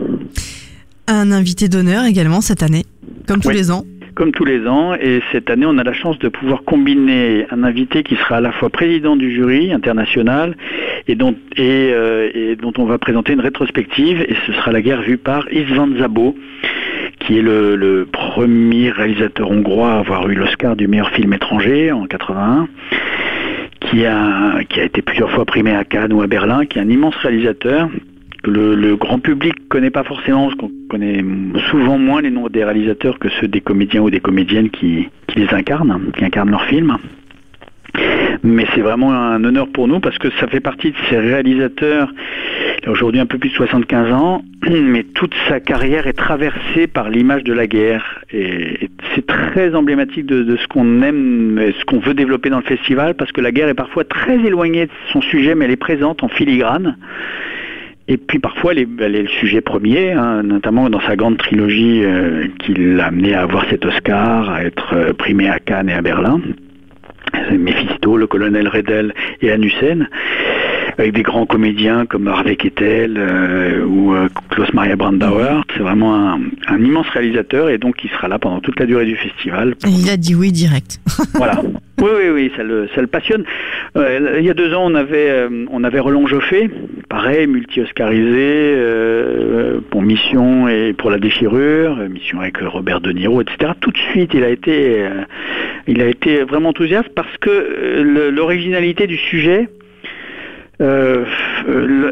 Un 1.07 1.31
invité 1.31 1.69
d'honneur 1.69 2.05
également 2.05 2.41
cette 2.41 2.63
année, 2.63 2.83
comme 3.27 3.41
tous 3.41 3.49
les 3.49 3.71
ans 3.71 3.83
comme 4.15 4.31
tous 4.31 4.45
les 4.45 4.67
ans. 4.67 4.93
Et 4.95 5.21
cette 5.31 5.49
année, 5.49 5.65
on 5.65 5.77
a 5.77 5.83
la 5.83 5.93
chance 5.93 6.19
de 6.19 6.29
pouvoir 6.29 6.63
combiner 6.63 7.45
un 7.51 7.63
invité 7.63 8.03
qui 8.03 8.15
sera 8.15 8.37
à 8.37 8.41
la 8.41 8.51
fois 8.51 8.69
président 8.69 9.15
du 9.15 9.33
jury 9.33 9.71
international 9.71 10.55
et 11.07 11.15
dont, 11.15 11.35
euh, 11.59 12.55
on 12.77 12.85
va 12.85 12.97
présenter 12.97 13.33
une 13.33 13.41
rétrospective. 13.41 14.21
Et 14.21 14.35
ce 14.45 14.53
sera 14.53 14.71
la 14.71 14.81
guerre 14.81 15.01
vue 15.01 15.17
par 15.17 15.51
Isvan 15.51 15.89
Zabo, 15.97 16.35
qui 17.19 17.37
est 17.37 17.41
le, 17.41 18.07
premier 18.11 18.89
réalisateur 18.89 19.49
hongrois 19.49 19.93
à 19.93 19.99
avoir 19.99 20.29
eu 20.29 20.35
l'Oscar 20.35 20.75
du 20.75 20.87
meilleur 20.87 21.09
film 21.11 21.33
étranger 21.33 21.91
en 21.91 22.05
81 22.05 22.67
qui 23.81 24.05
a, 24.05 24.63
qui 24.69 24.79
a 24.79 24.83
été 24.83 25.01
plusieurs 25.01 25.29
fois 25.31 25.45
primé 25.45 25.75
à 25.75 25.83
Cannes 25.83 26.13
ou 26.13 26.21
à 26.21 26.27
Berlin, 26.27 26.65
qui 26.65 26.79
est 26.79 26.81
un 26.81 26.89
immense 26.89 27.15
réalisateur 27.15 27.89
le, 28.45 28.95
grand 28.95 29.19
public 29.19 29.53
connaît 29.69 29.89
pas 29.89 30.03
forcément, 30.03 30.47
parce 30.47 30.55
qu'on 30.55 30.71
connaît 30.89 31.23
souvent 31.69 31.97
moins 31.97 32.21
les 32.21 32.29
noms 32.29 32.47
des 32.47 32.63
réalisateurs 32.63 33.19
que 33.19 33.29
ceux 33.39 33.47
des 33.47 33.61
comédiens 33.61 34.01
ou 34.01 34.09
des 34.09 34.19
comédiennes 34.19 34.69
qui, 34.69 35.09
les 35.35 35.53
incarnent, 35.53 36.11
qui 36.17 36.25
incarnent 36.25 36.51
leurs 36.51 36.65
films. 36.65 36.97
Mais 38.43 38.65
c'est 38.73 38.81
vraiment 38.81 39.13
un 39.13 39.41
honneur 39.43 39.67
pour 39.69 39.87
nous 39.87 39.99
parce 39.99 40.17
que 40.17 40.29
ça 40.39 40.47
fait 40.47 40.59
partie 40.59 40.91
de 40.91 40.97
ces 41.09 41.17
réalisateurs, 41.17 42.11
aujourd'hui 42.87 43.21
un 43.21 43.25
peu 43.25 43.37
plus 43.37 43.49
de 43.49 43.55
75 43.55 44.11
ans, 44.11 44.43
mais 44.69 45.03
toute 45.03 45.33
sa 45.47 45.61
carrière 45.61 46.07
est 46.07 46.13
traversée 46.13 46.87
par 46.87 47.09
l'image 47.09 47.43
de 47.45 47.53
la 47.53 47.67
guerre. 47.67 48.19
Et, 48.33 48.89
c'est 49.15 49.25
très 49.25 49.75
emblématique 49.75 50.25
de, 50.25 50.43
de 50.43 50.57
ce 50.57 50.67
qu'on 50.67 51.01
aime, 51.03 51.61
ce 51.79 51.85
qu'on 51.85 51.99
veut 51.99 52.15
développer 52.15 52.49
dans 52.49 52.57
le 52.57 52.63
festival, 52.63 53.13
parce 53.13 53.31
que 53.31 53.41
la 53.41 53.51
guerre 53.51 53.69
est 53.69 53.75
parfois 53.75 54.03
très 54.03 54.39
éloignée 54.39 54.87
de 54.87 54.91
son 55.11 55.21
sujet, 55.21 55.55
mais 55.55 55.65
elle 55.65 55.71
est 55.71 55.75
présente 55.75 56.23
en 56.23 56.29
filigrane. 56.29 56.97
Et 58.07 58.17
puis 58.17 58.39
parfois, 58.39 58.73
elle 58.73 58.79
est, 58.79 59.21
le 59.21 59.27
sujet 59.27 59.61
premier, 59.61 60.11
hein, 60.11 60.43
notamment 60.43 60.89
dans 60.89 60.99
sa 61.01 61.15
grande 61.15 61.37
trilogie 61.37 62.01
euh, 62.03 62.47
qui 62.59 62.73
l'a 62.73 63.07
amené 63.07 63.33
à 63.33 63.43
avoir 63.43 63.65
cet 63.69 63.85
Oscar, 63.85 64.49
à 64.49 64.63
être 64.63 64.93
euh, 64.93 65.13
primé 65.13 65.47
à 65.47 65.59
Cannes 65.59 65.89
et 65.89 65.93
à 65.93 66.01
Berlin. 66.01 66.41
Mephisto, 67.51 68.17
le 68.17 68.27
colonel 68.27 68.67
Redel 68.67 69.13
et 69.41 69.51
Anusen 69.51 70.07
avec 70.97 71.13
des 71.13 71.23
grands 71.23 71.45
comédiens 71.45 72.05
comme 72.05 72.27
Harvey 72.27 72.55
Kettel 72.55 73.15
euh, 73.17 73.85
ou 73.85 74.13
euh, 74.13 74.27
Klaus 74.49 74.71
Maria 74.73 74.95
Brandauer. 74.95 75.61
C'est 75.73 75.81
vraiment 75.81 76.33
un, 76.33 76.79
immense 76.79 77.07
réalisateur 77.09 77.69
et 77.69 77.77
donc 77.77 78.03
il 78.03 78.09
sera 78.11 78.27
là 78.27 78.39
pendant 78.39 78.59
toute 78.59 78.79
la 78.79 78.85
durée 78.85 79.05
du 79.05 79.15
festival. 79.15 79.75
il 79.87 80.09
a 80.09 80.17
dit 80.17 80.35
oui 80.35 80.51
direct. 80.51 80.99
voilà. 81.33 81.61
Oui, 82.01 82.09
oui, 82.17 82.29
oui, 82.29 82.51
ça 82.55 82.63
le, 82.63 83.07
passionne. 83.07 83.45
Euh, 83.95 84.37
il 84.39 84.45
y 84.45 84.49
a 84.49 84.53
deux 84.53 84.73
ans, 84.73 84.91
on 84.91 84.95
avait, 84.95 85.47
avait 85.83 85.99
Roland 85.99 86.27
Joffé, 86.27 86.69
pareil, 87.07 87.47
multi-oscarisé 87.47 88.75
pour 89.89 90.01
Mission 90.01 90.67
et 90.67 90.93
pour 90.93 91.11
La 91.11 91.19
Déchirure, 91.19 91.95
Mission 92.09 92.41
avec 92.41 92.57
Robert 92.57 92.99
De 92.99 93.11
Niro, 93.11 93.41
etc. 93.41 93.73
Tout 93.79 93.91
de 93.91 93.97
suite, 93.97 94.33
il 94.33 94.43
a 94.43 94.49
été, 94.49 96.43
vraiment 96.43 96.69
enthousiaste 96.69 97.09
parce 97.15 97.37
que 97.37 98.29
l'originalité 98.31 99.07
du 99.07 99.17
sujet, 99.17 99.69
euh, 100.81 101.23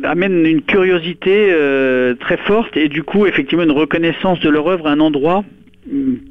amène 0.04 0.46
une 0.46 0.62
curiosité 0.62 1.48
euh, 1.50 2.14
très 2.14 2.38
forte 2.38 2.78
et 2.78 2.90
du 2.90 3.02
coup 3.04 3.26
effectivement 3.26 3.64
une 3.64 3.72
reconnaissance 3.72 4.40
de 4.40 4.50
leur 4.50 4.68
œuvre 4.68 4.88
à 4.88 4.92
un 4.92 5.00
endroit 5.00 5.44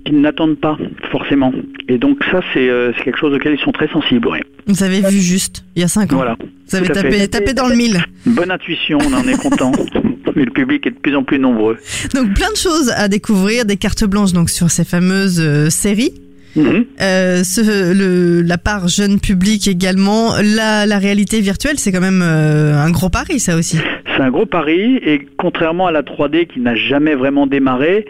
qu'ils 0.05 0.21
n'attendent 0.21 0.59
pas 0.59 0.79
forcément. 1.11 1.53
Et 1.89 1.99
donc 1.99 2.19
ça 2.31 2.41
euh, 2.57 2.93
c'est 2.97 3.05
quelque 3.05 3.19
chose 3.19 3.35
auquel 3.35 3.55
ils 3.55 3.61
sont 3.61 3.73
très 3.73 3.89
sensibles. 3.89 4.29
Vous 4.67 4.85
avez 4.85 5.01
vu 5.01 5.19
juste 5.19 5.65
il 5.77 5.83
y 5.83 5.85
a 5.85 5.89
5 5.89 6.13
ans. 6.13 6.17
Voilà. 6.17 6.37
Vous 6.69 6.77
avez 6.77 6.89
tapé, 6.89 7.29
tapé, 7.29 7.53
dans 7.53 7.67
le 7.67 7.75
mille. 7.75 7.99
Bonne 8.27 8.51
intuition, 8.51 8.99
on 9.01 9.13
en 9.13 9.27
est 9.27 9.41
content. 9.41 9.73
Mais 10.37 10.45
le 10.45 10.53
public 10.53 10.87
est 10.87 10.91
de 10.91 10.99
plus 10.99 11.17
en 11.17 11.25
plus 11.25 11.41
nombreux. 11.41 11.77
Donc 12.15 12.35
plein 12.35 12.51
de 12.53 12.57
choses 12.57 12.91
à 12.91 13.09
découvrir, 13.09 13.65
des 13.65 13.77
cartes 13.77 14.05
blanches 14.05 14.33
donc 14.33 14.49
sur 14.51 14.71
ces 14.71 14.85
fameuses 14.85 15.69
séries. 15.71 16.13
Mhm. 16.57 16.85
Euh, 17.01 17.45
ce, 17.45 18.43
la 18.47 18.59
part 18.59 18.89
jeune 18.89 19.21
public 19.21 19.69
également. 19.69 20.35
La, 20.43 20.87
la 20.87 20.99
réalité 20.99 21.41
virtuelle, 21.41 21.79
c'est 21.79 21.93
quand 21.93 22.01
même 22.01 22.23
euh, 22.23 22.75
un 22.75 22.91
gros 22.91 23.09
pari, 23.09 23.39
ça 23.39 23.57
aussi. 23.57 23.79
C'est 24.17 24.23
un 24.23 24.31
gros 24.31 24.47
pari, 24.47 24.97
et 24.97 25.27
contrairement 25.37 25.87
à 25.87 25.93
la 25.93 26.03
3D 26.03 26.47
qui 26.47 26.61
n'a 26.61 26.75
jamais 26.75 27.15
vraiment 27.15 27.47
démarré, 27.47 28.05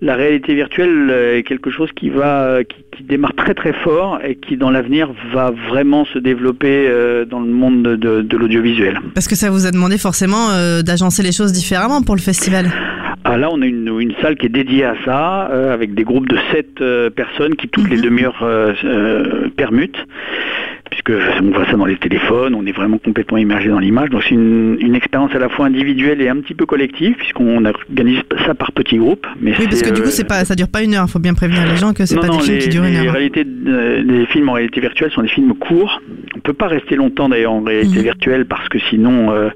la 0.00 0.14
réalité 0.14 0.54
virtuelle 0.54 1.10
est 1.10 1.42
quelque 1.42 1.70
chose 1.70 1.90
qui 1.94 2.10
va, 2.10 2.64
qui, 2.64 2.84
qui 2.96 3.02
démarre 3.02 3.34
très 3.34 3.54
très 3.54 3.72
fort 3.72 4.20
et 4.24 4.36
qui 4.36 4.56
dans 4.56 4.70
l'avenir 4.70 5.10
va 5.32 5.50
vraiment 5.68 6.04
se 6.04 6.18
développer 6.18 6.86
euh, 6.88 7.24
dans 7.24 7.40
le 7.40 7.50
monde 7.50 7.82
de, 7.82 8.22
de 8.22 8.36
l'audiovisuel. 8.36 8.98
Parce 9.14 9.28
que 9.28 9.34
ça 9.34 9.50
vous 9.50 9.66
a 9.66 9.70
demandé 9.70 9.98
forcément 9.98 10.48
d'agencer 10.82 11.22
les 11.22 11.32
choses 11.32 11.52
différemment 11.52 12.02
pour 12.02 12.14
le 12.14 12.20
festival. 12.20 12.66
Ah, 13.30 13.36
là, 13.36 13.50
on 13.52 13.60
a 13.60 13.66
une, 13.66 14.00
une, 14.00 14.14
salle 14.22 14.36
qui 14.36 14.46
est 14.46 14.50
dédiée 14.50 14.84
à 14.84 14.94
ça, 15.04 15.50
euh, 15.50 15.74
avec 15.74 15.94
des 15.94 16.04
groupes 16.04 16.28
de 16.28 16.38
7 16.52 16.80
euh, 16.80 17.10
personnes 17.10 17.56
qui 17.56 17.68
toutes 17.68 17.90
les 17.90 17.96
mhm. 17.96 18.02
demi-heures 18.02 18.38
euh, 18.42 19.48
permutent 19.56 20.06
puisque 20.90 21.12
on 21.40 21.50
voit 21.50 21.66
ça 21.66 21.76
dans 21.76 21.84
les 21.86 21.96
téléphones, 21.96 22.54
on 22.54 22.64
est 22.66 22.72
vraiment 22.72 22.98
complètement 22.98 23.38
immergé 23.38 23.68
dans 23.68 23.78
l'image. 23.78 24.10
Donc 24.10 24.22
c'est 24.24 24.34
une, 24.34 24.94
expérience 24.94 25.32
à 25.34 25.38
la 25.38 25.48
fois 25.48 25.66
individuelle 25.66 26.20
et 26.20 26.28
un 26.28 26.36
petit 26.36 26.54
peu 26.54 26.66
collective, 26.66 27.14
puisqu'on 27.16 27.64
organise 27.64 28.20
ça 28.44 28.54
par 28.54 28.72
petits 28.72 28.96
groupes. 28.96 29.26
Mais 29.40 29.52
oui, 29.58 29.66
parce 29.66 29.82
que 29.82 29.90
du 29.90 30.02
coup, 30.02 30.10
c'est 30.10 30.26
pas, 30.26 30.44
ça 30.44 30.54
dure 30.56 30.68
pas 30.68 30.82
une 30.82 30.94
heure. 30.94 31.04
Il 31.06 31.10
faut 31.10 31.20
bien 31.20 31.34
prévenir 31.34 31.64
les 31.66 31.76
gens 31.76 31.92
que 31.92 32.04
c'est 32.04 32.18
pas 32.18 32.28
des 32.28 32.40
films 32.40 32.58
qui 32.58 32.68
durent 32.68 32.84
une 32.84 32.96
heure. 32.96 33.12
Réalité, 33.12 33.44
les 33.44 34.26
films 34.26 34.48
en 34.48 34.54
réalité 34.54 34.80
virtuelle 34.80 35.10
sont 35.12 35.22
des 35.22 35.28
films 35.28 35.54
courts. 35.54 36.00
On 36.36 36.40
peut 36.40 36.52
pas 36.52 36.68
rester 36.68 36.96
longtemps 36.96 37.28
d'ailleurs 37.28 37.52
en 37.52 37.62
réalité 37.62 37.98
mhm. 37.98 38.04
virtuelle 38.04 38.46
parce 38.46 38.68
que 38.68 38.78
sinon, 38.90 39.30
euh, 39.30 39.50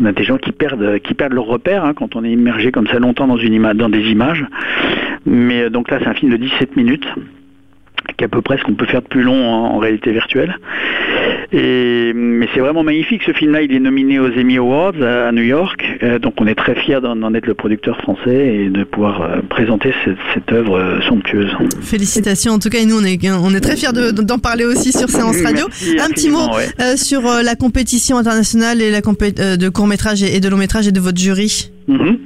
on 0.00 0.04
a 0.04 0.12
des 0.12 0.24
gens 0.24 0.38
qui 0.38 0.52
perdent, 0.52 0.98
qui 1.00 1.14
perdent 1.14 1.34
leur 1.34 1.46
repère 1.46 1.84
hein, 1.84 1.92
quand 1.94 2.16
on 2.16 2.24
est 2.24 2.30
immergé 2.32 2.72
comme 2.72 2.88
ça 2.88 2.98
longtemps 2.98 3.26
dans 3.26 3.36
une 3.36 3.52
image, 3.52 3.76
dans 3.76 3.88
des 3.88 4.02
images. 4.10 4.44
Mais 5.26 5.62
euh, 5.62 5.70
donc 5.70 5.90
là, 5.90 5.98
c'est 6.00 6.08
un 6.08 6.14
film 6.14 6.32
de 6.32 6.36
17 6.36 6.76
minutes 6.76 7.06
qui 8.16 8.24
est 8.24 8.26
à 8.26 8.28
peu 8.28 8.42
près 8.42 8.58
ce 8.58 8.62
qu'on 8.62 8.74
peut 8.74 8.86
faire 8.86 9.02
de 9.02 9.08
plus 9.08 9.22
long 9.22 9.44
en, 9.44 9.78
réalité 9.78 10.12
virtuelle. 10.12 10.56
Et, 11.52 12.12
mais 12.14 12.46
c'est 12.52 12.60
vraiment 12.60 12.82
magnifique 12.82 13.22
ce 13.24 13.32
film-là, 13.32 13.62
il 13.62 13.72
est 13.72 13.80
nominé 13.80 14.18
aux 14.18 14.28
Emmy 14.28 14.58
Awards 14.58 15.00
à, 15.00 15.32
New 15.32 15.42
York, 15.42 15.82
euh, 16.02 16.18
donc 16.18 16.34
on 16.40 16.46
est 16.46 16.54
très 16.54 16.74
fiers 16.74 17.00
d'en 17.00 17.32
être 17.32 17.46
le 17.46 17.54
producteur 17.54 17.96
français 17.98 18.54
et 18.54 18.68
de 18.68 18.84
pouvoir 18.84 19.22
euh, 19.22 19.40
présenter 19.48 19.94
cette, 20.34 20.52
œuvre 20.52 20.78
euh, 20.78 21.00
somptueuse. 21.08 21.50
Félicitations 21.80 22.52
en 22.52 22.58
tout 22.58 22.68
cas, 22.68 22.80
et 22.80 22.86
nous 22.86 23.00
on 23.00 23.04
est, 23.04 23.18
on 23.30 23.54
est 23.54 23.60
très 23.60 23.76
fiers 23.76 23.92
d'en 23.92 24.38
parler 24.38 24.64
aussi 24.64 24.92
sur 24.92 25.08
Séance 25.08 25.40
Radio. 25.42 25.66
Un 26.00 26.10
petit 26.10 26.28
mot 26.28 26.48
sur 26.96 27.22
la 27.22 27.54
compétition 27.54 28.18
internationale 28.18 28.82
et 28.82 28.90
la 28.90 29.00
de 29.00 29.68
court 29.68 29.86
métrage 29.86 30.22
et 30.22 30.40
de 30.40 30.48
long 30.48 30.58
métrage 30.58 30.86
et 30.86 30.92
de 30.92 31.00
votre 31.00 31.18
jury. 31.18 31.70
Mm-hmm. 31.88 32.18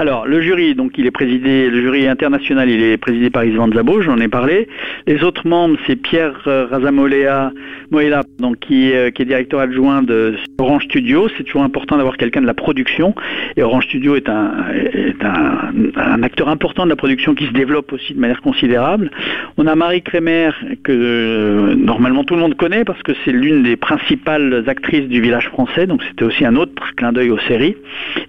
Alors, 0.00 0.28
le 0.28 0.40
jury, 0.40 0.76
donc, 0.76 0.92
il 0.96 1.06
est 1.06 1.10
présidé, 1.10 1.68
le 1.68 1.82
jury 1.82 2.06
international, 2.06 2.70
il 2.70 2.80
est 2.84 2.98
présidé 2.98 3.30
par 3.30 3.44
Isvan 3.44 3.68
Zabo, 3.72 4.00
j'en 4.00 4.18
ai 4.18 4.28
parlé. 4.28 4.68
Les 5.08 5.24
autres 5.24 5.48
membres, 5.48 5.76
c'est 5.88 5.96
Pierre 5.96 6.40
euh, 6.46 6.68
Razamolea 6.70 7.50
Moela, 7.90 8.22
donc, 8.38 8.60
qui, 8.60 8.92
euh, 8.92 9.10
qui, 9.10 9.22
est 9.22 9.24
directeur 9.24 9.58
adjoint 9.58 10.04
de 10.04 10.36
Orange 10.58 10.84
Studio. 10.84 11.26
C'est 11.36 11.42
toujours 11.42 11.64
important 11.64 11.96
d'avoir 11.96 12.16
quelqu'un 12.16 12.40
de 12.40 12.46
la 12.46 12.54
production. 12.54 13.12
Et 13.56 13.64
Orange 13.64 13.86
Studio 13.86 14.14
est, 14.14 14.28
un, 14.28 14.52
est 14.72 15.20
un, 15.24 15.72
un, 15.96 16.22
acteur 16.22 16.48
important 16.48 16.84
de 16.84 16.90
la 16.90 16.96
production 16.96 17.34
qui 17.34 17.46
se 17.46 17.52
développe 17.52 17.92
aussi 17.92 18.14
de 18.14 18.20
manière 18.20 18.40
considérable. 18.40 19.10
On 19.56 19.66
a 19.66 19.74
Marie 19.74 20.02
Crémer, 20.02 20.50
que 20.84 20.92
euh, 20.92 21.74
normalement 21.74 22.22
tout 22.22 22.34
le 22.34 22.40
monde 22.40 22.54
connaît 22.54 22.84
parce 22.84 23.02
que 23.02 23.14
c'est 23.24 23.32
l'une 23.32 23.64
des 23.64 23.74
principales 23.74 24.62
actrices 24.68 25.08
du 25.08 25.20
village 25.20 25.48
français. 25.48 25.88
Donc, 25.88 26.04
c'était 26.04 26.24
aussi 26.24 26.44
un 26.44 26.54
autre 26.54 26.94
clin 26.94 27.10
d'œil 27.10 27.30
aux 27.30 27.40
séries. 27.48 27.74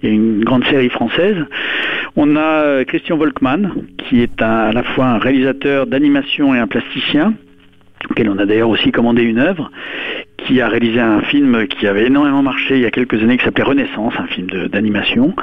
et 0.02 0.08
une 0.08 0.42
grande 0.42 0.64
série 0.64 0.88
française. 0.88 1.36
On 2.16 2.36
a 2.36 2.40
euh, 2.40 2.84
Christian 2.84 3.16
Volkmann, 3.16 3.72
qui 3.98 4.20
est 4.20 4.42
à 4.42 4.72
la 4.72 4.82
fois 4.82 5.06
un 5.06 5.18
réalisateur 5.18 5.86
d'animation 5.86 6.54
et 6.54 6.58
un 6.58 6.66
plasticien, 6.66 7.34
auquel 8.10 8.28
on 8.28 8.38
a 8.38 8.46
d'ailleurs 8.46 8.68
aussi 8.68 8.90
commandé 8.92 9.22
une 9.22 9.38
œuvre, 9.38 9.70
qui 10.38 10.60
a 10.60 10.68
réalisé 10.68 11.00
un 11.00 11.20
film 11.22 11.66
qui 11.68 11.86
avait 11.86 12.06
énormément 12.06 12.42
marché 12.42 12.76
il 12.76 12.82
y 12.82 12.86
a 12.86 12.90
quelques 12.90 13.22
années, 13.22 13.36
qui 13.36 13.44
s'appelait 13.44 13.64
Renaissance, 13.64 14.14
un 14.18 14.26
film 14.26 14.48
d'animation. 14.68 15.34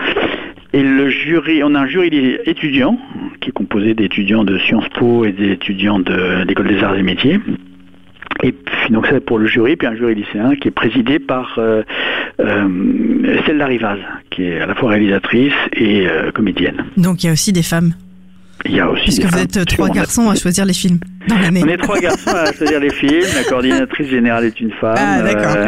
Et 0.74 0.83
le 0.83 1.09
jury, 1.09 1.63
on 1.63 1.75
a 1.75 1.79
un 1.79 1.88
jury 1.88 2.38
étudiant, 2.45 3.00
qui 3.39 3.50
est 3.50 3.53
composé 3.53 3.93
d'étudiants 3.93 4.43
de 4.43 4.57
Sciences 4.57 4.89
Po 4.89 5.24
et 5.24 5.31
d'étudiants 5.31 6.00
de 6.00 6.43
l'école 6.45 6.67
des 6.67 6.83
arts 6.83 6.97
et 6.97 7.03
métiers. 7.03 7.39
Et 8.43 8.51
puis 8.51 8.91
donc 8.93 9.07
ça 9.07 9.19
pour 9.19 9.39
le 9.39 9.48
jury, 9.48 9.75
puis 9.75 9.88
un 9.88 9.96
jury 9.96 10.15
lycéen 10.15 10.55
qui 10.62 10.67
est 10.67 10.72
présidé 10.72 11.17
par 11.19 11.55
euh, 11.57 11.81
euh, 12.39 13.38
Estelle 13.39 13.57
Larivaz, 13.57 13.98
qui 14.29 14.43
est 14.43 14.60
à 14.62 14.67
la 14.67 14.75
fois 14.75 14.91
réalisatrice 14.91 15.53
et 15.74 16.07
euh, 16.07 16.31
comédienne. 16.31 16.86
Donc 16.98 17.24
il 17.24 17.27
y 17.27 17.29
a 17.29 17.34
aussi 17.34 17.51
des 17.51 17.63
femmes. 17.63 17.93
Il 18.65 18.75
y 18.75 18.79
a 18.79 18.89
aussi 18.89 19.03
Puisque 19.03 19.22
des 19.22 19.27
vous 19.27 19.34
femmes, 19.34 19.41
êtes 19.43 19.65
trois 19.67 19.88
a- 19.88 19.91
garçons 19.91 20.29
à 20.29 20.36
choisir 20.36 20.65
les 20.65 20.74
films 20.74 21.00
dans 21.27 21.38
l'année. 21.38 21.62
On 21.63 21.67
est 21.67 21.77
trois 21.77 22.00
garçons 22.00 22.31
à 22.31 22.51
choisir 22.53 22.79
les 22.79 22.89
films. 22.89 23.22
La 23.36 23.43
coordinatrice 23.43 24.07
générale 24.10 24.46
est 24.46 24.60
une 24.60 24.72
femme. 24.72 24.96
Ah, 24.98 25.22
d'accord. 25.22 25.55
euh, 25.57 25.67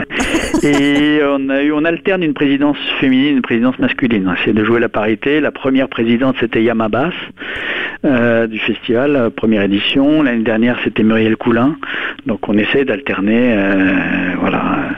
et 0.63 1.19
on 1.23 1.49
a 1.49 1.61
eu, 1.61 1.71
on 1.71 1.85
alterne 1.85 2.23
une 2.23 2.33
présidence 2.33 2.77
féminine, 2.99 3.37
une 3.37 3.41
présidence 3.41 3.77
masculine. 3.79 4.27
On 4.27 4.33
essaie 4.33 4.53
de 4.53 4.63
jouer 4.63 4.79
la 4.79 4.89
parité. 4.89 5.39
La 5.39 5.51
première 5.51 5.87
présidente 5.89 6.35
c'était 6.39 6.63
Yamabas 6.63 7.13
euh, 8.05 8.47
du 8.47 8.59
festival, 8.59 9.15
euh, 9.15 9.29
première 9.29 9.63
édition. 9.63 10.23
L'année 10.23 10.43
dernière 10.43 10.77
c'était 10.83 11.03
Muriel 11.03 11.37
Coulin. 11.37 11.75
Donc 12.25 12.47
on 12.47 12.57
essaie 12.57 12.85
d'alterner, 12.85 13.53
euh, 13.53 14.35
voilà. 14.39 14.89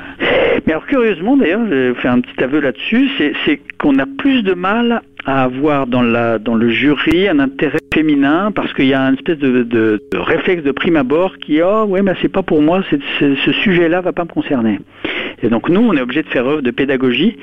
Mais 0.66 0.74
alors 0.74 0.86
curieusement 0.86 1.38
d'ailleurs, 1.38 1.66
je 1.70 1.94
faire 1.96 2.12
un 2.12 2.22
petit 2.22 2.44
aveu 2.44 2.60
là-dessus, 2.60 3.10
c'est, 3.18 3.60
qu'on 3.80 3.98
a 3.98 4.06
plus 4.06 4.44
de 4.44 4.54
mal 4.54 5.02
à 5.26 5.44
avoir 5.44 5.88
dans, 5.88 6.02
le 6.02 6.70
jury 6.70 7.28
un 7.28 7.40
intérêt 7.40 7.80
féminin 7.94 8.52
parce 8.52 8.74
qu'il 8.74 8.86
y 8.86 8.94
a 8.94 9.02
une 9.02 9.16
espèce 9.16 9.38
de, 9.38 10.02
réflexe 10.14 10.64
de 10.64 10.72
prime 10.72 10.96
abord 10.96 11.38
qui 11.38 11.62
oh 11.62 11.86
ouais 11.86 12.02
mais 12.02 12.14
c'est 12.22 12.32
pas 12.32 12.44
pour 12.44 12.62
moi, 12.62 12.84
ce 13.20 13.52
sujet-là 13.64 14.02
va 14.02 14.14
pas 14.14 14.24
me 14.24 14.30
concerner. 14.30 14.80
Et 15.44 15.50
donc 15.50 15.70
nous 15.70 15.82
on 15.82 15.94
est 15.96 16.02
obligé 16.02 16.24
de 16.24 16.30
faire 16.30 16.46
œuvre 16.46 16.62
de 16.62 16.72
pédagogie 16.72 17.38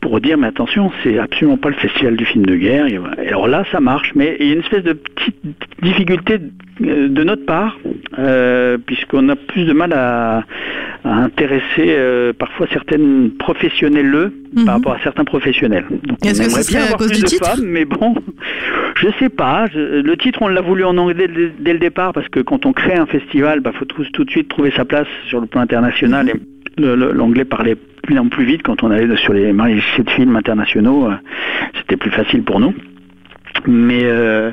pour 0.00 0.20
dire 0.20 0.36
mais 0.36 0.48
attention 0.48 0.90
c'est 1.02 1.18
absolument 1.18 1.56
pas 1.56 1.68
le 1.68 1.76
festival 1.76 2.16
du 2.16 2.24
film 2.24 2.46
de 2.46 2.56
guerre. 2.56 2.86
Et 2.86 3.28
alors 3.28 3.48
là 3.48 3.64
ça 3.70 3.80
marche, 3.80 4.12
mais 4.14 4.36
il 4.40 4.46
y 4.46 4.50
a 4.50 4.54
une 4.54 4.60
espèce 4.60 4.84
de 4.84 4.92
petite 4.92 5.36
difficulté 5.82 6.38
de 6.80 7.24
notre 7.24 7.44
part 7.46 7.78
euh, 8.18 8.78
puisqu'on 8.78 9.28
a 9.28 9.36
plus 9.36 9.64
de 9.64 9.72
mal 9.72 9.92
à, 9.92 10.44
à 11.04 11.14
intéresser 11.14 11.62
euh, 11.88 12.32
parfois 12.32 12.66
certaines 12.72 13.30
professionnelles 13.38 14.30
Mhm. 14.52 14.64
par 14.64 14.74
rapport 14.74 14.92
à 14.94 14.98
certains 15.04 15.24
professionnels. 15.24 15.84
Est-ce 16.24 16.42
que 16.42 16.48
ce 16.50 16.50
aimerait 16.50 16.62
serait 16.64 16.72
bien 16.74 16.80
à 16.80 16.84
avoir 16.86 16.98
cause 16.98 17.06
plus 17.08 17.16
du 17.18 17.22
de 17.22 17.26
titre 17.28 17.46
femmes, 17.54 17.64
mais 17.66 17.84
bon, 17.84 18.16
je 18.96 19.06
sais 19.20 19.28
pas. 19.28 19.66
Je- 19.72 20.00
le 20.02 20.16
titre 20.16 20.42
on 20.42 20.48
l'a 20.48 20.60
voulu 20.60 20.82
en 20.84 20.96
anglais 20.98 21.28
dès, 21.28 21.52
dès 21.56 21.72
le 21.72 21.78
départ 21.78 22.12
parce 22.12 22.28
que 22.28 22.40
quand 22.40 22.66
on 22.66 22.72
crée 22.72 22.94
un 22.94 23.06
festival, 23.06 23.60
bah 23.60 23.70
faut 23.72 23.84
tout, 23.84 24.04
tout 24.12 24.24
de 24.24 24.30
suite 24.30 24.48
trouver 24.48 24.72
sa 24.76 24.84
place 24.84 25.06
sur 25.28 25.40
le 25.40 25.46
plan 25.46 25.60
international 25.60 26.30
et 26.30 26.34
le- 26.80 26.96
le- 26.96 27.12
l'anglais 27.12 27.44
parlait 27.44 27.76
évidemment 28.08 28.28
plus 28.28 28.44
vite 28.44 28.62
quand 28.64 28.82
on 28.82 28.90
allait 28.90 29.14
sur 29.18 29.32
les 29.34 29.52
marchés 29.52 30.02
de 30.02 30.10
films 30.10 30.34
internationaux, 30.34 31.06
euh, 31.06 31.14
c'était 31.78 31.96
plus 31.96 32.10
facile 32.10 32.42
pour 32.42 32.58
nous. 32.58 32.74
Mais 33.66 34.04
euh, 34.04 34.52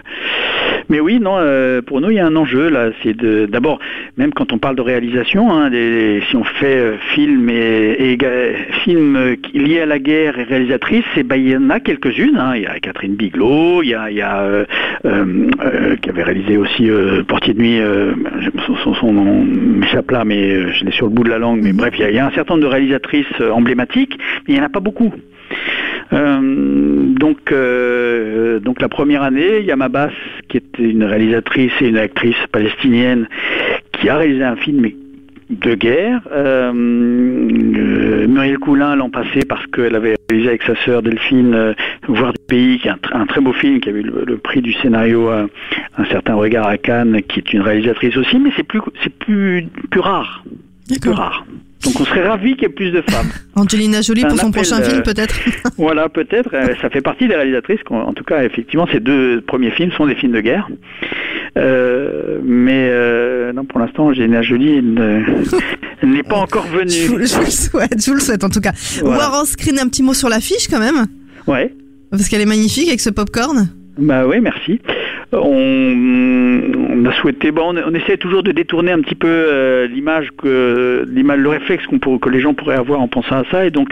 mais 0.89 0.99
oui, 0.99 1.19
non, 1.19 1.35
euh, 1.37 1.81
pour 1.81 2.01
nous 2.01 2.11
il 2.11 2.15
y 2.15 2.19
a 2.19 2.25
un 2.25 2.35
enjeu 2.35 2.69
là. 2.69 2.89
C'est 3.03 3.15
de 3.15 3.45
d'abord 3.45 3.79
même 4.17 4.33
quand 4.33 4.51
on 4.53 4.57
parle 4.57 4.75
de 4.75 4.81
réalisation, 4.81 5.51
hein, 5.51 5.69
si 5.71 6.35
on 6.35 6.43
fait 6.43 6.77
euh, 6.77 6.97
film 7.13 7.49
à 7.49 9.85
la 9.85 9.99
guerre 9.99 10.39
et 10.39 10.43
réalisatrice, 10.43 11.05
et 11.15 11.23
ben 11.23 11.35
il 11.35 11.49
y 11.49 11.57
en 11.57 11.69
a 11.69 11.79
quelques-unes. 11.79 12.37
hein. 12.37 12.53
Il 12.55 12.63
y 12.63 12.65
a 12.65 12.79
Catherine 12.79 13.15
Bigelow, 13.15 13.83
il 13.83 13.89
y 13.89 13.93
a, 13.93 14.07
euh, 14.43 14.65
qui 16.01 16.09
avait 16.09 16.23
réalisé 16.23 16.57
aussi 16.57 16.89
Portier 17.27 17.53
de 17.53 17.59
nuit. 17.59 17.79
son, 18.99 19.13
nom 19.13 19.45
m'échappe 19.45 20.09
là, 20.11 20.25
mais 20.25 20.73
je 20.73 20.85
l'ai 20.85 20.91
sur 20.91 21.07
le 21.07 21.11
bout 21.11 21.23
de 21.23 21.29
la 21.29 21.37
langue. 21.37 21.61
Mais 21.61 21.73
bref, 21.73 21.93
il 21.97 22.01
y 22.01 22.05
a, 22.05 22.09
il 22.09 22.15
y 22.15 22.19
a 22.19 22.25
un 22.25 22.31
certain 22.31 22.55
nombre 22.55 22.65
de 22.65 22.71
réalisatrices 22.71 23.27
emblématiques, 23.51 24.17
mais 24.47 24.53
il 24.53 24.55
n'y 24.55 24.61
en 24.61 24.65
a 24.65 24.69
pas 24.69 24.79
beaucoup. 24.79 25.13
Euh, 26.13 27.13
donc, 27.19 27.51
euh, 27.51 28.59
donc 28.59 28.81
la 28.81 28.89
première 28.89 29.23
année, 29.23 29.61
Yamabas, 29.63 30.11
qui 30.49 30.57
était 30.57 30.83
une 30.89 31.03
réalisatrice 31.03 31.71
et 31.81 31.87
une 31.87 31.97
actrice 31.97 32.35
palestinienne, 32.51 33.27
qui 33.93 34.09
a 34.09 34.17
réalisé 34.17 34.43
un 34.43 34.55
film 34.55 34.87
de 35.49 35.75
guerre. 35.75 36.21
Euh, 36.31 36.71
euh, 36.73 38.27
Muriel 38.27 38.57
Coulin 38.59 38.95
l'an 38.95 39.09
passé 39.09 39.39
parce 39.47 39.65
qu'elle 39.67 39.95
avait 39.95 40.15
réalisé 40.29 40.49
avec 40.49 40.63
sa 40.63 40.75
sœur 40.83 41.01
Delphine 41.01 41.53
euh, 41.53 41.73
Voir 42.07 42.33
du 42.33 42.39
pays, 42.47 42.79
qui 42.79 42.87
est 42.87 42.91
un, 42.91 42.95
tr- 42.95 43.15
un 43.15 43.25
très 43.25 43.41
beau 43.41 43.53
film, 43.53 43.79
qui 43.79 43.89
a 43.89 43.91
eu 43.93 44.01
le, 44.01 44.23
le 44.25 44.37
prix 44.37 44.61
du 44.61 44.73
scénario 44.73 45.29
euh, 45.29 45.47
Un 45.97 46.05
certain 46.05 46.35
regard 46.35 46.67
à 46.67 46.77
Cannes, 46.77 47.21
qui 47.27 47.39
est 47.39 47.53
une 47.53 47.61
réalisatrice 47.61 48.15
aussi, 48.17 48.37
mais 48.39 48.51
c'est 48.55 48.63
plus 48.63 48.79
c'est 49.03 49.13
plus 49.13 49.67
plus 49.89 49.99
rare, 50.01 50.43
plus 50.99 51.11
rare. 51.11 51.45
Donc 51.87 52.01
on 52.01 52.05
serait 52.05 52.27
ravis 52.27 52.53
qu'il 52.53 52.63
y 52.63 52.65
ait 52.65 52.69
plus 52.69 52.91
de 52.91 53.01
femmes. 53.01 53.27
Angelina 53.55 54.01
Jolie 54.01 54.21
pour 54.21 54.31
son 54.37 54.49
appel, 54.49 54.51
prochain 54.61 54.81
euh, 54.81 54.89
film 54.89 55.03
peut-être 55.03 55.35
Voilà, 55.77 56.09
peut-être. 56.09 56.49
euh, 56.53 56.73
ça 56.81 56.89
fait 56.89 57.01
partie 57.01 57.27
des 57.27 57.35
réalisatrices. 57.35 57.79
En 57.89 58.13
tout 58.13 58.23
cas, 58.23 58.43
effectivement, 58.43 58.87
ces 58.91 58.99
deux 58.99 59.41
premiers 59.41 59.71
films 59.71 59.91
sont 59.93 60.05
des 60.07 60.15
films 60.15 60.33
de 60.33 60.41
guerre. 60.41 60.67
Euh, 61.57 62.39
mais 62.43 62.87
euh, 62.91 63.51
non, 63.53 63.65
pour 63.65 63.79
l'instant, 63.79 64.07
Angelina 64.07 64.41
Jolie 64.43 64.81
ne- 64.83 65.23
n'est 66.03 66.23
pas 66.23 66.35
encore 66.37 66.65
je 66.67 66.71
vous, 66.71 66.77
venue. 66.79 66.91
je 66.91 67.07
vous 67.07 67.17
le 67.17 67.25
souhaite, 67.25 67.99
je 67.99 68.07
vous 68.11 68.13
le 68.15 68.19
souhaite 68.21 68.43
en 68.43 68.49
tout 68.49 68.59
cas. 68.61 68.73
Voilà. 69.01 69.17
War 69.17 69.39
on 69.41 69.45
Screen, 69.45 69.79
un 69.79 69.87
petit 69.87 70.03
mot 70.03 70.13
sur 70.13 70.29
l'affiche 70.29 70.67
quand 70.69 70.79
même 70.79 71.05
Ouais. 71.47 71.73
Parce 72.11 72.27
qu'elle 72.29 72.41
est 72.41 72.45
magnifique 72.45 72.87
avec 72.89 72.99
ce 72.99 73.09
popcorn. 73.09 73.69
Bah 73.97 74.27
oui, 74.27 74.39
merci. 74.39 74.79
On, 75.31 76.86
on 77.05 77.93
essaie 77.93 78.17
toujours 78.17 78.43
de 78.43 78.51
détourner 78.51 78.91
un 78.91 79.01
petit 79.01 79.15
peu 79.15 79.27
euh, 79.27 79.87
l'image 79.87 80.29
le 80.43 81.47
réflexe 81.47 81.85
que 81.87 82.29
les 82.29 82.39
gens 82.39 82.53
pourraient 82.53 82.77
avoir 82.77 83.01
en 83.01 83.07
pensant 83.07 83.37
à 83.37 83.43
ça, 83.51 83.65
et 83.65 83.71
donc 83.71 83.89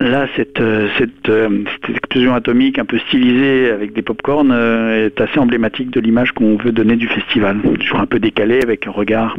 là, 0.00 0.26
cette 0.36 0.60
euh, 0.60 0.88
euh, 1.28 1.64
explosion 1.88 2.34
atomique 2.34 2.78
un 2.78 2.84
peu 2.84 2.98
stylisée 2.98 3.70
avec 3.70 3.92
des 3.92 4.02
pop-corn 4.02 4.52
est 4.52 5.20
assez 5.20 5.38
emblématique 5.38 5.90
de 5.90 6.00
l'image 6.00 6.32
qu'on 6.32 6.56
veut 6.56 6.72
donner 6.72 6.96
du 6.96 7.08
festival. 7.08 7.58
Toujours 7.80 8.00
un 8.00 8.06
peu 8.06 8.18
décalé 8.18 8.60
avec 8.62 8.86
un 8.86 8.90
regard 8.90 9.36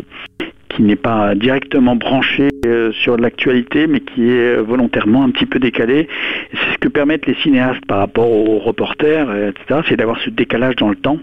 qui 0.70 0.84
n'est 0.84 0.96
pas 0.96 1.34
directement 1.34 1.96
branché 1.96 2.50
sur 2.92 3.18
l'actualité, 3.18 3.88
mais 3.88 4.02
qui 4.02 4.30
est 4.30 4.58
volontairement 4.58 5.24
un 5.24 5.30
petit 5.30 5.46
peu 5.46 5.60
décalé. 5.60 6.08
C'est 6.52 6.74
ce 6.74 6.78
que 6.78 6.88
permettent 6.90 7.26
les 7.26 7.36
cinéastes 7.36 7.86
par 7.88 8.00
rapport 8.00 8.30
aux 8.30 8.60
reporters, 8.60 9.34
etc. 9.48 9.82
C'est 9.88 9.96
d'avoir 9.96 10.20
ce 10.20 10.30
décalage 10.30 10.76
dans 10.76 10.90
le 10.90 10.96
temps 10.96 11.18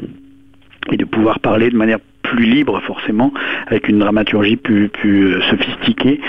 et 0.93 0.97
de 0.97 1.05
pouvoir 1.05 1.41
parler 1.41 1.71
de 1.71 1.77
manière 1.77 1.99
plus 2.25 2.45
libre 2.45 2.81
forcément, 2.87 3.33
avec 3.69 3.89
une 3.89 4.01
dramaturgie 4.01 4.57
plus, 4.57 4.89
plus 4.89 5.35
euh, 5.35 5.41
sophistiquée 5.51 6.21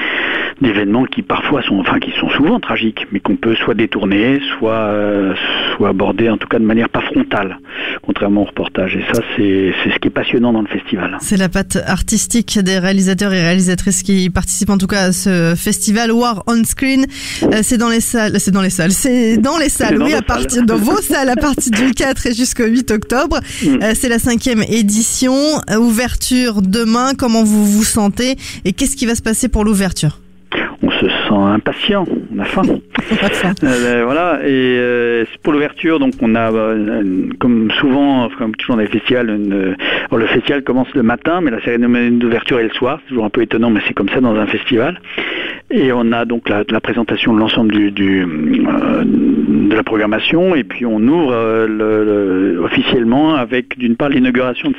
d'événements 0.62 1.06
qui 1.06 1.22
parfois 1.22 1.62
sont, 1.64 1.80
enfin 1.80 2.00
qui 2.00 2.12
sont 2.20 2.30
souvent 2.30 2.60
tragiques, 2.60 3.08
mais 3.12 3.20
qu'on 3.20 3.36
peut 3.36 3.56
soit 3.56 3.74
détourner, 3.74 4.40
soit, 4.58 4.72
euh, 4.72 5.34
soit 5.76 5.90
aborder 5.90 6.30
en 6.30 6.38
tout 6.38 6.48
cas 6.48 6.60
de 6.60 6.64
manière 6.64 6.90
pas 6.90 7.02
frontale, 7.02 7.58
contrairement 8.02 8.44
au 8.44 8.46
reportage. 8.46 8.96
Et 8.96 9.04
ça, 9.14 9.22
c'est 9.36 9.74
ce 9.84 10.00
qui 10.00 10.08
est 10.08 10.12
passionnant 10.12 10.54
dans 10.54 10.62
le 10.62 10.68
festival. 10.68 11.18
C'est 11.20 11.38
la 11.38 11.50
patte 11.50 11.78
artistique 11.86 12.58
des 12.60 12.80
réalisateurs 12.80 13.34
et 13.34 13.42
réalisatrices 13.42 14.04
qui 14.04 14.30
participent 14.30 14.70
en 14.70 14.78
tout 14.78 14.88
cas 14.88 15.08
à 15.08 15.12
ce 15.12 15.56
festival 15.58 16.12
War 16.12 16.44
on 16.48 16.64
Screen. 16.64 17.06
Euh, 17.44 17.60
c'est 17.62 17.78
dans 17.78 17.90
les 17.90 18.02
salles, 18.02 18.40
c'est 18.40 18.52
dans 18.52 18.62
les 18.62 18.70
salles, 18.70 18.92
c'est 18.92 19.38
dans 19.38 19.58
les 19.58 19.70
salles, 19.70 20.00
dans 20.00 20.06
oui, 20.06 20.14
à 20.14 20.22
partir 20.22 20.64
dans 20.66 20.78
vos 20.78 21.02
salles 21.02 21.30
à 21.30 21.36
partir 21.36 21.72
du 21.72 21.92
4 21.94 22.28
et 22.28 22.34
jusqu'au 22.34 22.66
8 22.66 22.92
octobre. 22.92 23.40
Mm. 23.62 23.84
Euh, 23.84 23.92
c'est 23.94 24.10
la 24.10 24.20
cinquième 24.20 24.64
édition. 24.70 25.36
Ouverture 25.86 26.62
demain. 26.62 27.14
Comment 27.18 27.44
vous 27.44 27.66
vous 27.66 27.84
sentez 27.84 28.38
et 28.66 28.74
qu'est-ce 28.74 28.96
qui 28.96 29.06
va 29.06 29.16
se 29.16 29.22
passer 29.22 29.48
pour 29.48 29.64
l'ouverture? 29.64 30.20
On 30.82 30.92
se 30.92 31.08
sent 31.08 31.34
impatient, 31.34 32.06
on 32.36 32.40
a 32.40 32.46
faim. 32.46 32.64
Euh, 33.64 34.02
voilà, 34.06 34.40
et 34.44 34.78
euh, 34.80 35.26
pour 35.44 35.54
l'ouverture, 35.54 36.00
donc 36.00 36.14
on 36.22 36.36
a, 36.36 36.52
euh, 36.52 37.28
comme 37.40 37.70
souvent, 37.80 38.30
comme 38.38 38.56
toujours 38.56 38.76
dans 38.76 38.82
les 38.82 38.88
festivals, 38.88 39.28
le 40.12 40.26
festival 40.28 40.64
commence 40.64 40.88
le 40.96 41.04
matin, 41.04 41.42
mais 41.42 41.52
la 41.52 41.62
cérémonie 41.62 42.18
d'ouverture 42.18 42.60
est 42.60 42.64
le 42.64 42.70
soir. 42.72 43.00
C'est 43.04 43.10
toujours 43.10 43.26
un 43.26 43.30
peu 43.30 43.42
étonnant, 43.42 43.70
mais 43.70 43.82
c'est 43.88 43.94
comme 43.94 44.10
ça 44.10 44.22
dans 44.22 44.36
un 44.36 44.48
festival. 44.48 45.00
Et 45.72 45.92
on 45.92 46.12
a 46.12 46.26
donc 46.26 46.48
la, 46.50 46.64
présentation 46.80 47.34
de 47.34 47.40
l'ensemble 47.40 47.74
de 47.94 49.76
la 49.76 49.84
programmation, 49.84 50.56
et 50.56 50.64
puis 50.64 50.86
on 50.86 51.00
ouvre 51.00 51.66
le- 51.68 52.04
le- 52.06 52.60
officiellement 52.64 53.36
avec 53.36 53.78
d'une 53.78 53.96
part 53.96 54.10
l'inauguration 54.10 54.72
de 54.72 54.76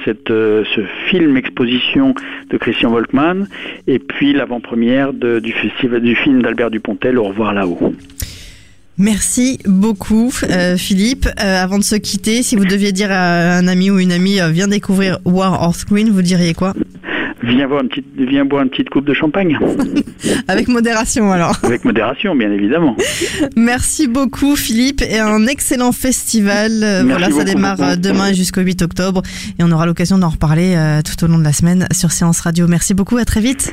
ce 0.74 0.80
film 1.08 1.36
exposition 1.36 2.14
de 2.50 2.56
Christian 2.56 2.90
Volkmann, 2.90 3.48
et 3.86 3.98
puis 3.98 4.32
l'avant-première 4.32 5.12
du 5.12 5.52
festival 5.52 6.00
du 6.00 6.14
film 6.14 6.42
d'Albert 6.42 6.70
Dupontel, 6.70 7.18
Au 7.18 7.24
revoir 7.24 7.52
là-haut. 7.52 7.92
Merci 8.98 9.58
beaucoup, 9.66 10.32
euh, 10.48 10.76
Philippe. 10.78 11.26
Euh, 11.26 11.62
avant 11.62 11.78
de 11.78 11.84
se 11.84 11.96
quitter, 11.96 12.42
si 12.42 12.56
vous 12.56 12.64
deviez 12.64 12.92
dire 12.92 13.10
à 13.10 13.56
un 13.56 13.68
ami 13.68 13.90
ou 13.90 13.98
une 13.98 14.12
amie, 14.12 14.40
euh, 14.40 14.48
viens 14.48 14.68
découvrir 14.68 15.18
War 15.26 15.68
on 15.68 15.72
Screen, 15.72 16.08
vous 16.08 16.22
diriez 16.22 16.54
quoi? 16.54 16.72
Viens 17.42 17.68
boire 17.68 17.82
une 17.82 17.88
petite, 17.90 18.06
viens 18.16 18.44
boire 18.46 18.62
une 18.62 18.70
petite 18.70 18.88
coupe 18.88 19.04
de 19.04 19.12
champagne, 19.12 19.58
Avec 20.48 20.68
modération 20.68 21.30
alors. 21.30 21.54
avec 21.62 21.84
modération, 21.84 22.34
bien 22.34 22.50
évidemment. 22.50 22.96
Merci 23.56 24.08
beaucoup 24.08 24.56
Philippe 24.56 25.02
et 25.02 25.18
un 25.18 25.46
excellent 25.46 25.92
festival. 25.92 26.72
Merci 26.80 27.06
voilà, 27.06 27.30
ça 27.30 27.44
démarre 27.44 27.98
demain 27.98 28.32
jusqu'au 28.32 28.62
8 28.62 28.82
octobre 28.82 29.22
et 29.58 29.62
on 29.62 29.70
aura 29.70 29.86
l'occasion 29.86 30.18
d'en 30.18 30.30
reparler 30.30 30.76
tout 31.04 31.24
au 31.24 31.28
long 31.28 31.38
de 31.38 31.44
la 31.44 31.52
semaine 31.52 31.86
sur 31.92 32.10
Séance 32.10 32.40
Radio. 32.40 32.66
Merci 32.66 32.94
beaucoup, 32.94 33.18
à 33.18 33.24
très 33.24 33.40
vite. 33.40 33.72